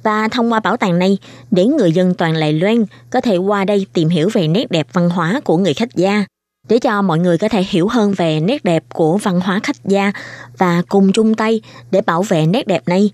[0.03, 1.17] Và thông qua bảo tàng này
[1.51, 4.87] để người dân toàn Lài Loan có thể qua đây tìm hiểu về nét đẹp
[4.93, 6.25] văn hóa của người khách gia.
[6.69, 9.85] Để cho mọi người có thể hiểu hơn về nét đẹp của văn hóa khách
[9.85, 10.11] gia
[10.57, 13.11] và cùng chung tay để bảo vệ nét đẹp này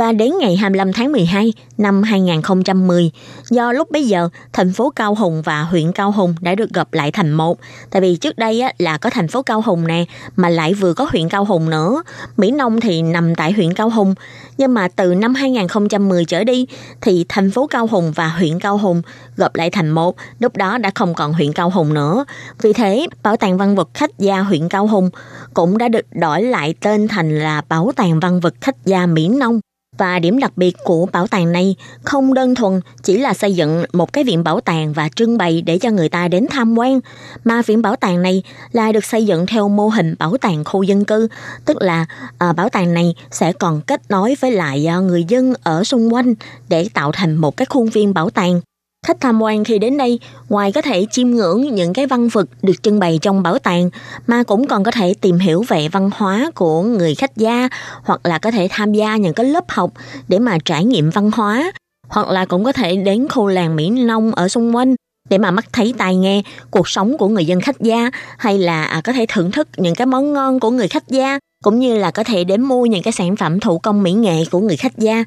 [0.00, 3.10] và đến ngày 25 tháng 12 năm 2010,
[3.50, 6.94] do lúc bấy giờ thành phố Cao Hùng và huyện Cao Hùng đã được gặp
[6.94, 7.58] lại thành một.
[7.90, 10.04] Tại vì trước đây á, là có thành phố Cao Hùng nè,
[10.36, 12.02] mà lại vừa có huyện Cao Hùng nữa.
[12.36, 14.14] Mỹ Nông thì nằm tại huyện Cao Hùng,
[14.58, 16.66] nhưng mà từ năm 2010 trở đi
[17.00, 19.02] thì thành phố Cao Hùng và huyện Cao Hùng
[19.36, 22.24] gặp lại thành một, lúc đó đã không còn huyện Cao Hùng nữa.
[22.62, 25.10] Vì thế, Bảo tàng văn vật khách gia huyện Cao Hùng
[25.54, 29.28] cũng đã được đổi lại tên thành là Bảo tàng văn vật khách gia Mỹ
[29.28, 29.60] Nông.
[29.98, 33.84] Và điểm đặc biệt của bảo tàng này không đơn thuần chỉ là xây dựng
[33.92, 37.00] một cái viện bảo tàng và trưng bày để cho người ta đến tham quan,
[37.44, 40.82] mà viện bảo tàng này là được xây dựng theo mô hình bảo tàng khu
[40.82, 41.28] dân cư,
[41.64, 42.06] tức là
[42.38, 46.14] à, bảo tàng này sẽ còn kết nối với lại à, người dân ở xung
[46.14, 46.34] quanh
[46.68, 48.60] để tạo thành một cái khuôn viên bảo tàng.
[49.06, 52.48] Khách tham quan khi đến đây, ngoài có thể chiêm ngưỡng những cái văn vật
[52.62, 53.90] được trưng bày trong bảo tàng,
[54.26, 57.68] mà cũng còn có thể tìm hiểu về văn hóa của người khách gia,
[58.02, 59.90] hoặc là có thể tham gia những cái lớp học
[60.28, 61.72] để mà trải nghiệm văn hóa,
[62.08, 64.94] hoặc là cũng có thể đến khu làng Mỹ Nông ở xung quanh
[65.30, 68.84] để mà mắt thấy tai nghe cuộc sống của người dân khách gia hay là
[68.84, 71.98] à, có thể thưởng thức những cái món ngon của người khách gia cũng như
[71.98, 74.76] là có thể đến mua những cái sản phẩm thủ công mỹ nghệ của người
[74.76, 75.24] khách gia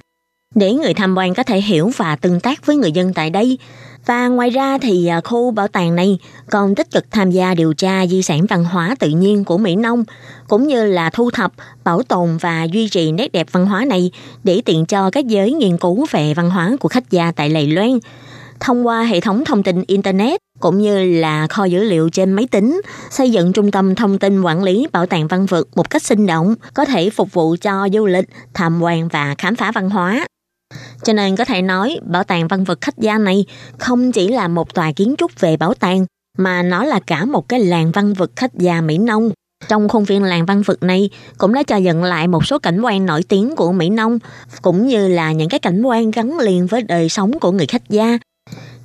[0.55, 3.57] để người tham quan có thể hiểu và tương tác với người dân tại đây.
[4.05, 6.17] Và ngoài ra thì à, khu bảo tàng này
[6.49, 9.75] còn tích cực tham gia điều tra di sản văn hóa tự nhiên của Mỹ
[9.75, 10.03] Nông,
[10.47, 11.51] cũng như là thu thập,
[11.83, 14.11] bảo tồn và duy trì nét đẹp văn hóa này
[14.43, 17.67] để tiện cho các giới nghiên cứu về văn hóa của khách gia tại Lầy
[17.67, 17.99] Loan.
[18.59, 22.47] Thông qua hệ thống thông tin Internet cũng như là kho dữ liệu trên máy
[22.51, 26.03] tính, xây dựng trung tâm thông tin quản lý bảo tàng văn vật một cách
[26.03, 29.89] sinh động, có thể phục vụ cho du lịch, tham quan và khám phá văn
[29.89, 30.25] hóa.
[31.03, 33.45] Cho nên có thể nói, bảo tàng văn vật khách gia này
[33.77, 36.05] không chỉ là một tòa kiến trúc về bảo tàng,
[36.37, 39.31] mà nó là cả một cái làng văn vật khách gia Mỹ Nông.
[39.67, 42.81] Trong khuôn viên làng văn vật này cũng đã cho dựng lại một số cảnh
[42.81, 44.19] quan nổi tiếng của Mỹ Nông,
[44.61, 47.89] cũng như là những cái cảnh quan gắn liền với đời sống của người khách
[47.89, 48.17] gia,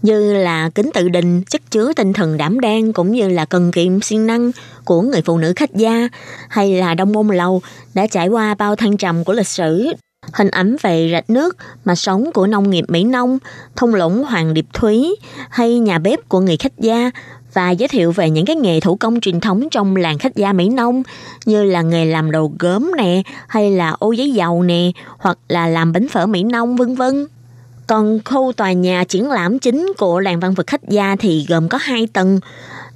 [0.03, 3.73] như là kính tự đình, chất chứa tinh thần đảm đang, cũng như là cần
[3.73, 4.51] kiệm siêng năng
[4.85, 6.09] của người phụ nữ khách gia,
[6.49, 7.63] hay là đông môn lầu
[7.95, 9.93] đã trải qua bao thăng trầm của lịch sử
[10.33, 13.39] hình ảnh về rạch nước mà sống của nông nghiệp Mỹ Nông,
[13.77, 15.17] thung lũng Hoàng Điệp Thúy
[15.51, 17.11] hay nhà bếp của người khách gia
[17.53, 20.53] và giới thiệu về những cái nghề thủ công truyền thống trong làng khách gia
[20.53, 21.03] Mỹ Nông
[21.45, 25.67] như là nghề làm đồ gốm nè hay là ô giấy dầu nè hoặc là
[25.67, 27.27] làm bánh phở Mỹ Nông vân vân.
[27.87, 31.69] Còn khu tòa nhà triển lãm chính của làng văn vật khách gia thì gồm
[31.69, 32.41] có hai tầng.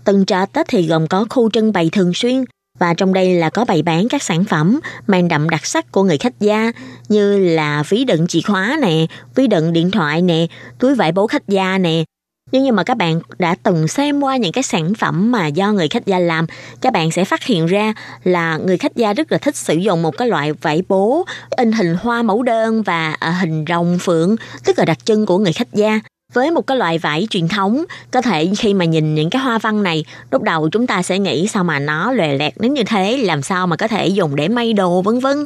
[0.04, 2.44] Tầng trệt thì gồm có khu trưng bày thường xuyên
[2.78, 6.02] và trong đây là có bày bán các sản phẩm mang đậm đặc sắc của
[6.02, 6.72] người khách gia
[7.08, 10.46] như là ví đựng chìa khóa nè, ví đựng điện thoại nè,
[10.78, 12.04] túi vải bố khách gia nè.
[12.52, 15.72] Nếu như mà các bạn đã từng xem qua những cái sản phẩm mà do
[15.72, 16.46] người khách gia làm,
[16.80, 17.94] các bạn sẽ phát hiện ra
[18.24, 21.24] là người khách gia rất là thích sử dụng một cái loại vải bố
[21.56, 25.38] in hình hoa mẫu đơn và à, hình rồng phượng, tức là đặc trưng của
[25.38, 26.00] người khách gia
[26.32, 29.58] với một cái loại vải truyền thống, có thể khi mà nhìn những cái hoa
[29.58, 32.82] văn này, lúc đầu chúng ta sẽ nghĩ sao mà nó lòe lẹt đến như
[32.84, 35.44] thế, làm sao mà có thể dùng để may đồ, vân vân.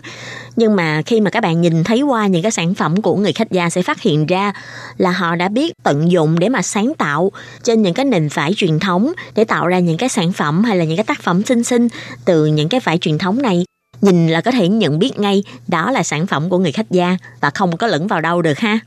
[0.57, 3.33] Nhưng mà khi mà các bạn nhìn thấy qua những cái sản phẩm của người
[3.33, 4.53] khách gia sẽ phát hiện ra
[4.97, 7.33] là họ đã biết tận dụng để mà sáng tạo
[7.63, 10.77] trên những cái nền vải truyền thống để tạo ra những cái sản phẩm hay
[10.77, 11.89] là những cái tác phẩm xinh xinh
[12.25, 13.65] từ những cái vải truyền thống này.
[14.01, 17.17] Nhìn là có thể nhận biết ngay đó là sản phẩm của người khách gia
[17.41, 18.79] và không có lẫn vào đâu được ha.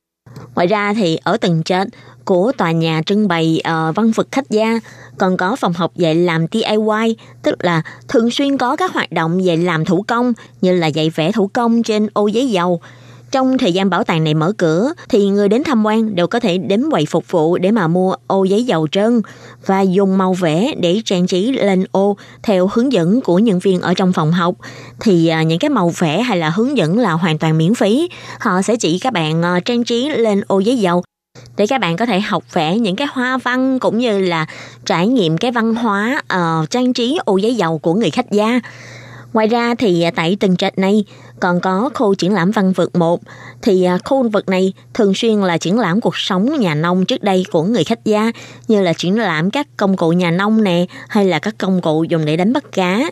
[0.60, 1.90] Ngoài ra thì ở tầng trên
[2.26, 4.80] của tòa nhà trưng bày uh, văn vật khách gia
[5.18, 9.46] còn có phòng học dạy làm DIY, tức là thường xuyên có các hoạt động
[9.46, 12.82] dạy làm thủ công như là dạy vẽ thủ công trên ô giấy dầu,
[13.32, 16.40] trong thời gian bảo tàng này mở cửa thì người đến tham quan đều có
[16.40, 19.22] thể đến quầy phục vụ để mà mua ô giấy dầu trơn
[19.66, 23.82] và dùng màu vẽ để trang trí lên ô theo hướng dẫn của nhân viên
[23.82, 24.56] ở trong phòng học.
[25.00, 28.10] Thì à, những cái màu vẽ hay là hướng dẫn là hoàn toàn miễn phí.
[28.40, 31.04] Họ sẽ chỉ các bạn à, trang trí lên ô giấy dầu
[31.58, 34.46] để các bạn có thể học vẽ những cái hoa văn cũng như là
[34.86, 38.60] trải nghiệm cái văn hóa uh, trang trí ô giấy dầu của người khách gia.
[39.34, 41.06] Ngoài ra thì à, tại từng trệt này
[41.40, 43.22] còn có khu triển lãm văn vật 1
[43.62, 47.24] thì à, khu vực này thường xuyên là triển lãm cuộc sống nhà nông trước
[47.24, 48.32] đây của người khách gia,
[48.68, 52.04] như là triển lãm các công cụ nhà nông nè, hay là các công cụ
[52.04, 53.12] dùng để đánh bắt cá.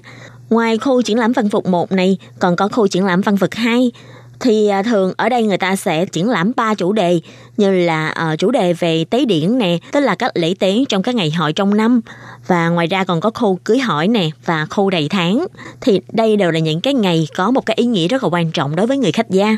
[0.50, 3.56] Ngoài khu triển lãm văn vật 1 này, còn có khu triển lãm văn vật
[3.56, 3.92] 2
[4.40, 7.20] thì à, thường ở đây người ta sẽ triển lãm ba chủ đề
[7.58, 11.04] như là uh, chủ đề về tế điển nè tức là các lễ tế trong
[11.04, 12.02] các ngày hội trong năm.
[12.48, 15.48] Và ngoài ra còn có khu cưới hỏi nè và khu đầy tháng.
[15.82, 18.52] Thì đây đều là những cái ngày có một cái ý nghĩa rất là quan
[18.52, 19.58] trọng đối với người khách gia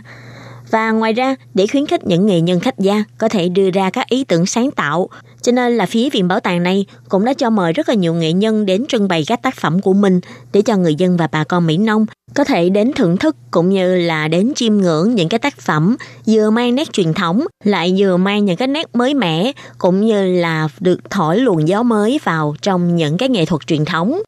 [0.72, 3.90] và ngoài ra, để khuyến khích những nghệ nhân khách gia có thể đưa ra
[3.90, 5.10] các ý tưởng sáng tạo,
[5.42, 8.14] cho nên là phía viện bảo tàng này cũng đã cho mời rất là nhiều
[8.14, 10.20] nghệ nhân đến trưng bày các tác phẩm của mình
[10.54, 13.70] để cho người dân và bà con Mỹ Nông có thể đến thưởng thức cũng
[13.70, 15.96] như là đến chiêm ngưỡng những cái tác phẩm
[16.28, 20.24] vừa mang nét truyền thống lại vừa mang những cái nét mới mẻ cũng như
[20.24, 24.22] là được thổi luồng gió mới vào trong những cái nghệ thuật truyền thống.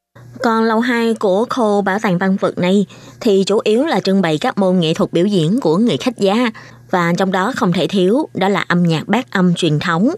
[0.44, 2.86] Còn lầu 2 của khu bảo tàng văn vật này
[3.20, 6.18] thì chủ yếu là trưng bày các môn nghệ thuật biểu diễn của người khách
[6.18, 6.50] gia
[6.92, 10.10] và trong đó không thể thiếu đó là âm nhạc bát âm truyền thống.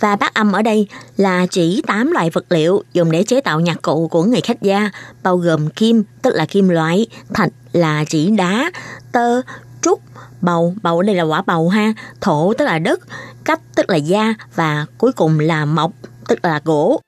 [0.00, 3.60] Và bát âm ở đây là chỉ 8 loại vật liệu dùng để chế tạo
[3.60, 4.90] nhạc cụ của người khách gia,
[5.22, 8.70] bao gồm kim, tức là kim loại, thạch là chỉ đá,
[9.12, 9.40] tơ,
[9.82, 10.00] trúc,
[10.40, 13.00] bầu, bầu ở đây là quả bầu ha, thổ tức là đất,
[13.44, 15.92] cách tức là da và cuối cùng là mộc,
[16.28, 17.00] tức là gỗ.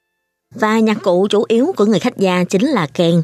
[0.61, 3.22] Và nhạc cụ chủ yếu của người khách gia chính là kèn.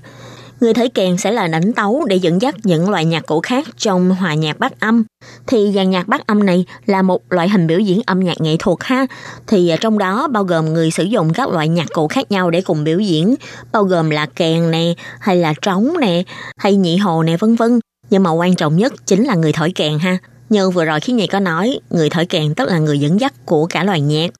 [0.61, 3.69] người thổi kèn sẽ là đánh tấu để dẫn dắt những loại nhạc cụ khác
[3.77, 5.05] trong hòa nhạc bát âm.
[5.47, 8.57] Thì dàn nhạc bát âm này là một loại hình biểu diễn âm nhạc nghệ
[8.59, 9.07] thuật ha.
[9.47, 12.51] Thì à, trong đó bao gồm người sử dụng các loại nhạc cụ khác nhau
[12.51, 13.35] để cùng biểu diễn,
[13.73, 16.23] bao gồm là kèn nè, hay là trống nè,
[16.57, 17.81] hay nhị hồ nè vân vân.
[18.11, 20.19] Nhưng mà quan trọng nhất chính là người thổi kèn ha.
[20.49, 23.33] Như vừa rồi khi Nhi có nói, người thổi kèn tức là người dẫn dắt
[23.47, 24.31] của cả loài nhạc.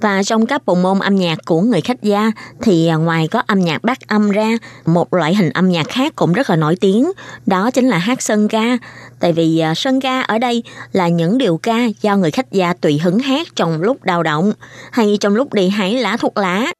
[0.00, 2.30] Và trong các bộ môn âm nhạc của người khách gia
[2.62, 6.12] thì à, ngoài có âm nhạc bát âm ra, một loại hình âm nhạc khác
[6.16, 7.12] cũng rất là nổi tiếng,
[7.46, 8.78] đó chính là hát sơn ca.
[9.20, 10.62] Tại vì à, sân sơn ca ở đây
[10.92, 14.52] là những điều ca do người khách gia tùy hứng hát trong lúc đào động
[14.92, 16.72] hay trong lúc đi hái lá thuốc lá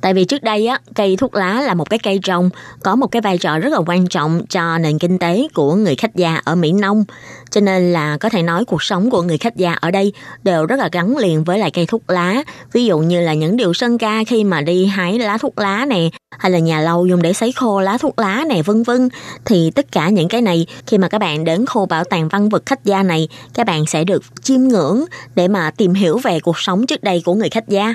[0.00, 2.50] Tại vì trước đây á, cây thuốc lá là một cái cây trồng
[2.82, 5.94] có một cái vai trò rất là quan trọng cho nền kinh tế của người
[5.96, 7.04] khách gia ở Mỹ Nông.
[7.52, 10.66] Cho nên là có thể nói cuộc sống của người khách gia ở đây đều
[10.66, 12.42] rất là gắn liền với lại cây thuốc lá.
[12.72, 15.86] Ví dụ như là những điều sân ca khi mà đi hái lá thuốc lá
[15.86, 19.08] nè, hay là nhà lâu dùng để sấy khô lá thuốc lá nè vân vân.
[19.44, 22.48] Thì tất cả những cái này khi mà các bạn đến khu bảo tàng văn
[22.48, 26.40] vật khách gia này, các bạn sẽ được chiêm ngưỡng để mà tìm hiểu về
[26.40, 27.94] cuộc sống trước đây của người khách gia.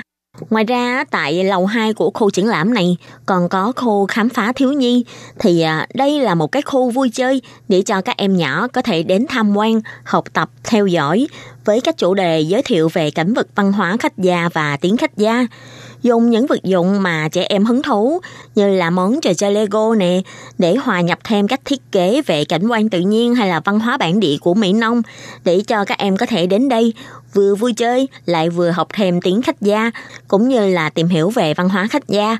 [0.50, 4.52] Ngoài ra tại lầu 2 của khu triển lãm này còn có khu khám phá
[4.52, 5.04] thiếu nhi.
[5.38, 8.82] Thì à, đây là một cái khu vui chơi để cho các em nhỏ có
[8.82, 11.26] thể đến tham quan, học tập, theo dõi
[11.64, 14.96] với các chủ đề giới thiệu về cảnh vật văn hóa khách gia và tiếng
[14.96, 15.46] khách gia.
[16.02, 18.20] Dùng những vật dụng mà trẻ em hứng thú
[18.54, 20.20] như là món trò chơi Lego nè
[20.58, 23.80] để hòa nhập thêm cách thiết kế về cảnh quan tự nhiên hay là văn
[23.80, 25.02] hóa bản địa của Mỹ Nông
[25.44, 26.92] để cho các em có thể đến đây
[27.34, 29.90] vừa vui chơi, lại vừa học thêm tiếng khách gia,
[30.28, 32.36] cũng như là tìm hiểu về văn hóa khách gia.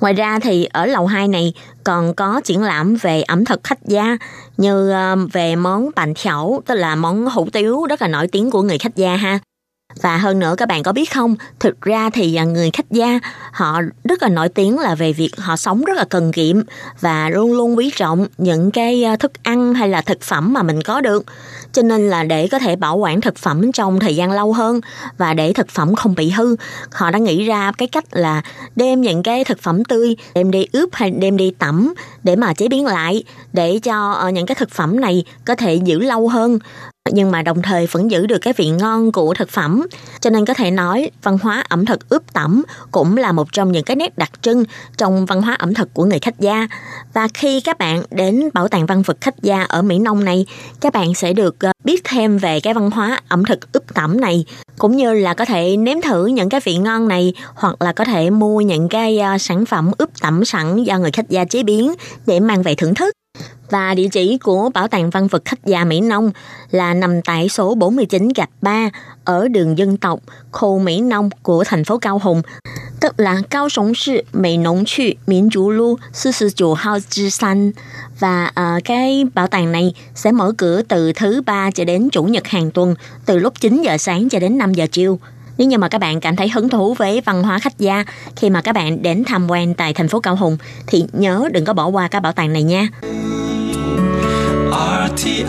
[0.00, 1.54] Ngoài ra thì ở lầu 2 này
[1.84, 4.16] còn có triển lãm về ẩm thực khách gia,
[4.56, 8.50] như ờ, về món bánh chảo, tức là món hủ tiếu rất là nổi tiếng
[8.50, 9.38] của người khách gia ha.
[10.00, 13.20] Và hơn nữa các bạn có biết không, thực ra thì à, người khách gia
[13.52, 16.56] họ rất là nổi tiếng là về việc họ sống rất là cần kiệm
[17.00, 20.62] và luôn luôn quý trọng những cái à, thức ăn hay là thực phẩm mà
[20.62, 21.24] mình có được.
[21.72, 24.80] Cho nên là để có thể bảo quản thực phẩm trong thời gian lâu hơn
[25.18, 26.56] và để thực phẩm không bị hư,
[26.92, 28.42] họ đã nghĩ ra cái cách là
[28.76, 32.54] đem những cái thực phẩm tươi đem đi ướp hay đem đi tẩm để mà
[32.54, 36.28] chế biến lại để cho ờ, những cái thực phẩm này có thể giữ lâu
[36.28, 36.58] hơn
[37.12, 39.86] nhưng mà đồng thời vẫn giữ được cái vị ngon của thực phẩm.
[40.20, 43.72] Cho nên có thể nói văn hóa ẩm thực ướp tẩm cũng là một trong
[43.72, 44.64] những cái nét đặc trưng
[44.96, 46.68] trong văn hóa ẩm thực của người khách gia.
[47.12, 50.46] Và khi các bạn đến bảo tàng văn vật khách gia ở Mỹ Nông này,
[50.80, 54.20] các bạn sẽ được ờ, biết thêm về cái văn hóa ẩm thực ướp tẩm
[54.20, 54.44] này
[54.78, 58.04] cũng như là có thể nếm thử những cái vị ngon này hoặc là có
[58.04, 61.62] thể mua những cái ờ, sản phẩm ướp tẩm sẵn do người khách gia chế
[61.62, 61.94] biến
[62.26, 63.14] để mang về thưởng thức.
[63.72, 66.30] Và địa chỉ của Bảo tàng Văn vật Khách gia Mỹ Nông
[66.70, 68.90] là nằm tại số 49 gạch 3
[69.24, 70.20] ở đường dân tộc,
[70.52, 72.42] khu Mỹ Nông của thành phố Cao Hùng,
[73.00, 77.72] tức là Cao Sông 市 Mỹ Nông 区 Miến Chú Lu 49 Hào Chi San.
[78.18, 82.22] Và uh, cái bảo tàng này sẽ mở cửa từ thứ ba cho đến chủ
[82.22, 82.94] nhật hàng tuần,
[83.26, 85.18] từ lúc 9 giờ sáng cho đến 5 giờ chiều.
[85.62, 88.04] Nếu như mà các bạn cảm thấy hứng thú với văn hóa khách gia
[88.36, 91.64] khi mà các bạn đến tham quan tại thành phố Cao Hùng thì nhớ đừng
[91.64, 92.88] có bỏ qua cái bảo tàng này nha.
[95.08, 95.44] RTI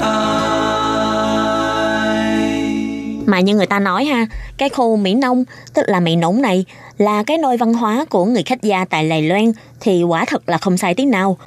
[3.26, 4.26] Mà như người ta nói ha,
[4.57, 5.43] cái khu Mỹ Nông,
[5.74, 6.66] tức là Mỹ Nũng này,
[6.97, 10.49] là cái nôi văn hóa của người khách gia tại Lài Loan thì quả thật
[10.49, 11.38] là không sai tiếng nào.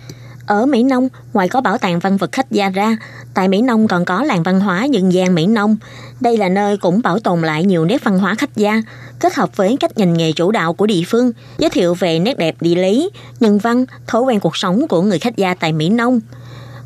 [0.47, 2.97] Ở Mỹ Nông, ngoài có bảo tàng văn vật khách gia ra,
[3.35, 5.77] tại Mỹ Nông còn có làng văn hóa dân gian Mỹ Nông.
[6.21, 8.83] Đây là nơi cũng bảo tồn lại nhiều nét văn hóa khách gia,
[9.21, 12.39] kết hợp với cách nhìn nghề chủ đạo của địa phương, giới thiệu về nét
[12.39, 13.11] đẹp địa lý,
[13.41, 16.21] nhân văn, thói quen cuộc sống của người khách gia tại Mỹ Nông.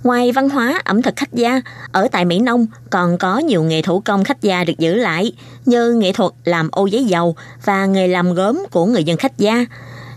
[0.05, 1.61] Ngoài văn hóa ẩm thực khách gia,
[1.93, 5.33] ở tại Mỹ Nông còn có nhiều nghề thủ công khách gia được giữ lại,
[5.66, 9.39] như nghệ thuật làm ô giấy dầu và nghề làm gốm của người dân khách
[9.39, 9.64] gia.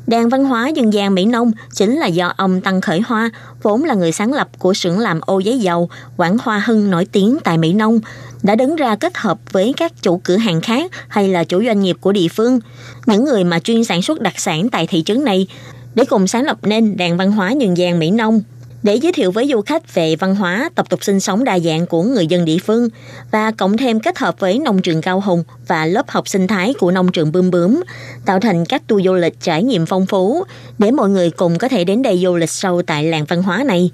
[0.08, 3.30] Đàn văn hóa dân gian Mỹ Nông chính là do ông Tăng Khởi Hoa,
[3.64, 7.06] vốn là người sáng lập của xưởng làm ô giấy dầu Quảng Hoa Hưng nổi
[7.06, 8.00] tiếng tại Mỹ Nông,
[8.44, 11.80] đã đứng ra kết hợp với các chủ cửa hàng khác hay là chủ doanh
[11.80, 12.60] nghiệp của địa phương,
[13.06, 15.48] những người mà chuyên sản xuất đặc sản tại thị trấn này,
[15.96, 18.42] để cùng sáng lập nên đàn văn hóa nhân gian Mỹ Nông
[18.84, 21.86] để giới thiệu với du khách về văn hóa, tập tục sinh sống đa dạng
[21.86, 22.90] của người dân địa phương
[23.32, 26.74] và cộng thêm kết hợp với nông trường Cao Hùng và lớp học sinh thái
[26.80, 27.84] của nông trường Bươm Bướm,
[28.26, 30.44] tạo thành các tour du lịch trải nghiệm phong phú
[30.78, 33.64] để mọi người cùng có thể đến đây du lịch sâu tại làng văn hóa
[33.64, 33.92] này.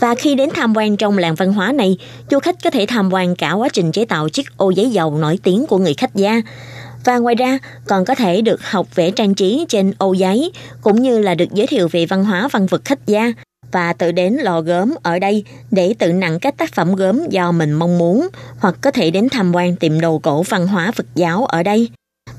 [0.00, 1.96] Và khi đến tham quan trong làng văn hóa này,
[2.30, 5.18] du khách có thể tham quan cả quá trình chế tạo chiếc ô giấy dầu
[5.18, 6.40] nổi tiếng của người khách gia.
[7.04, 11.02] Và ngoài ra, còn có thể được học vẽ trang trí trên ô giấy, cũng
[11.02, 13.32] như là được giới thiệu về văn hóa văn vật khách gia,
[13.72, 17.52] và tự đến lò gốm ở đây để tự nặng các tác phẩm gốm do
[17.52, 18.28] mình mong muốn
[18.58, 21.88] hoặc có thể đến tham quan tiệm đồ cổ văn hóa Phật giáo ở đây.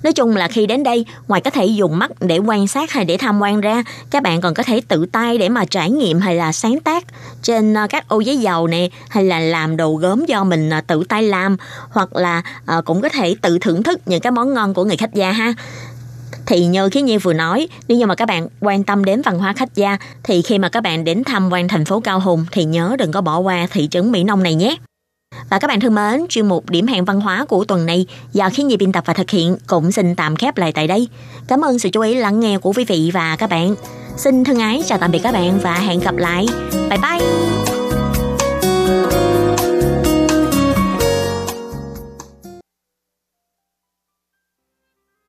[0.05, 3.05] Nói chung là khi đến đây, ngoài có thể dùng mắt để quan sát hay
[3.05, 6.19] để tham quan ra, các bạn còn có thể tự tay để mà trải nghiệm
[6.19, 7.03] hay là sáng tác
[7.41, 10.81] trên ờ, các ô giấy dầu nè, hay là làm đồ gốm do mình ờ,
[10.87, 11.57] tự tay làm,
[11.89, 14.97] hoặc là ờ, cũng có thể tự thưởng thức những cái món ngon của người
[14.97, 15.53] khách gia ha
[16.45, 19.39] thì như khi Nhi vừa nói, nếu như mà các bạn quan tâm đến văn
[19.39, 22.45] hóa khách gia thì khi mà các bạn đến tham quan thành phố Cao Hùng
[22.51, 24.75] thì nhớ đừng có bỏ qua thị trấn Mỹ Nông này nhé.
[25.49, 28.49] Và các bạn thân mến, chuyên mục điểm hẹn văn hóa của tuần này do
[28.53, 31.07] khiến Nhi biên tập và thực hiện cũng xin tạm khép lại tại đây.
[31.47, 33.75] Cảm ơn sự chú ý lắng nghe của quý vị và các bạn.
[34.17, 36.45] Xin thân ái chào tạm biệt các bạn và hẹn gặp lại.
[36.89, 37.75] Bye bye!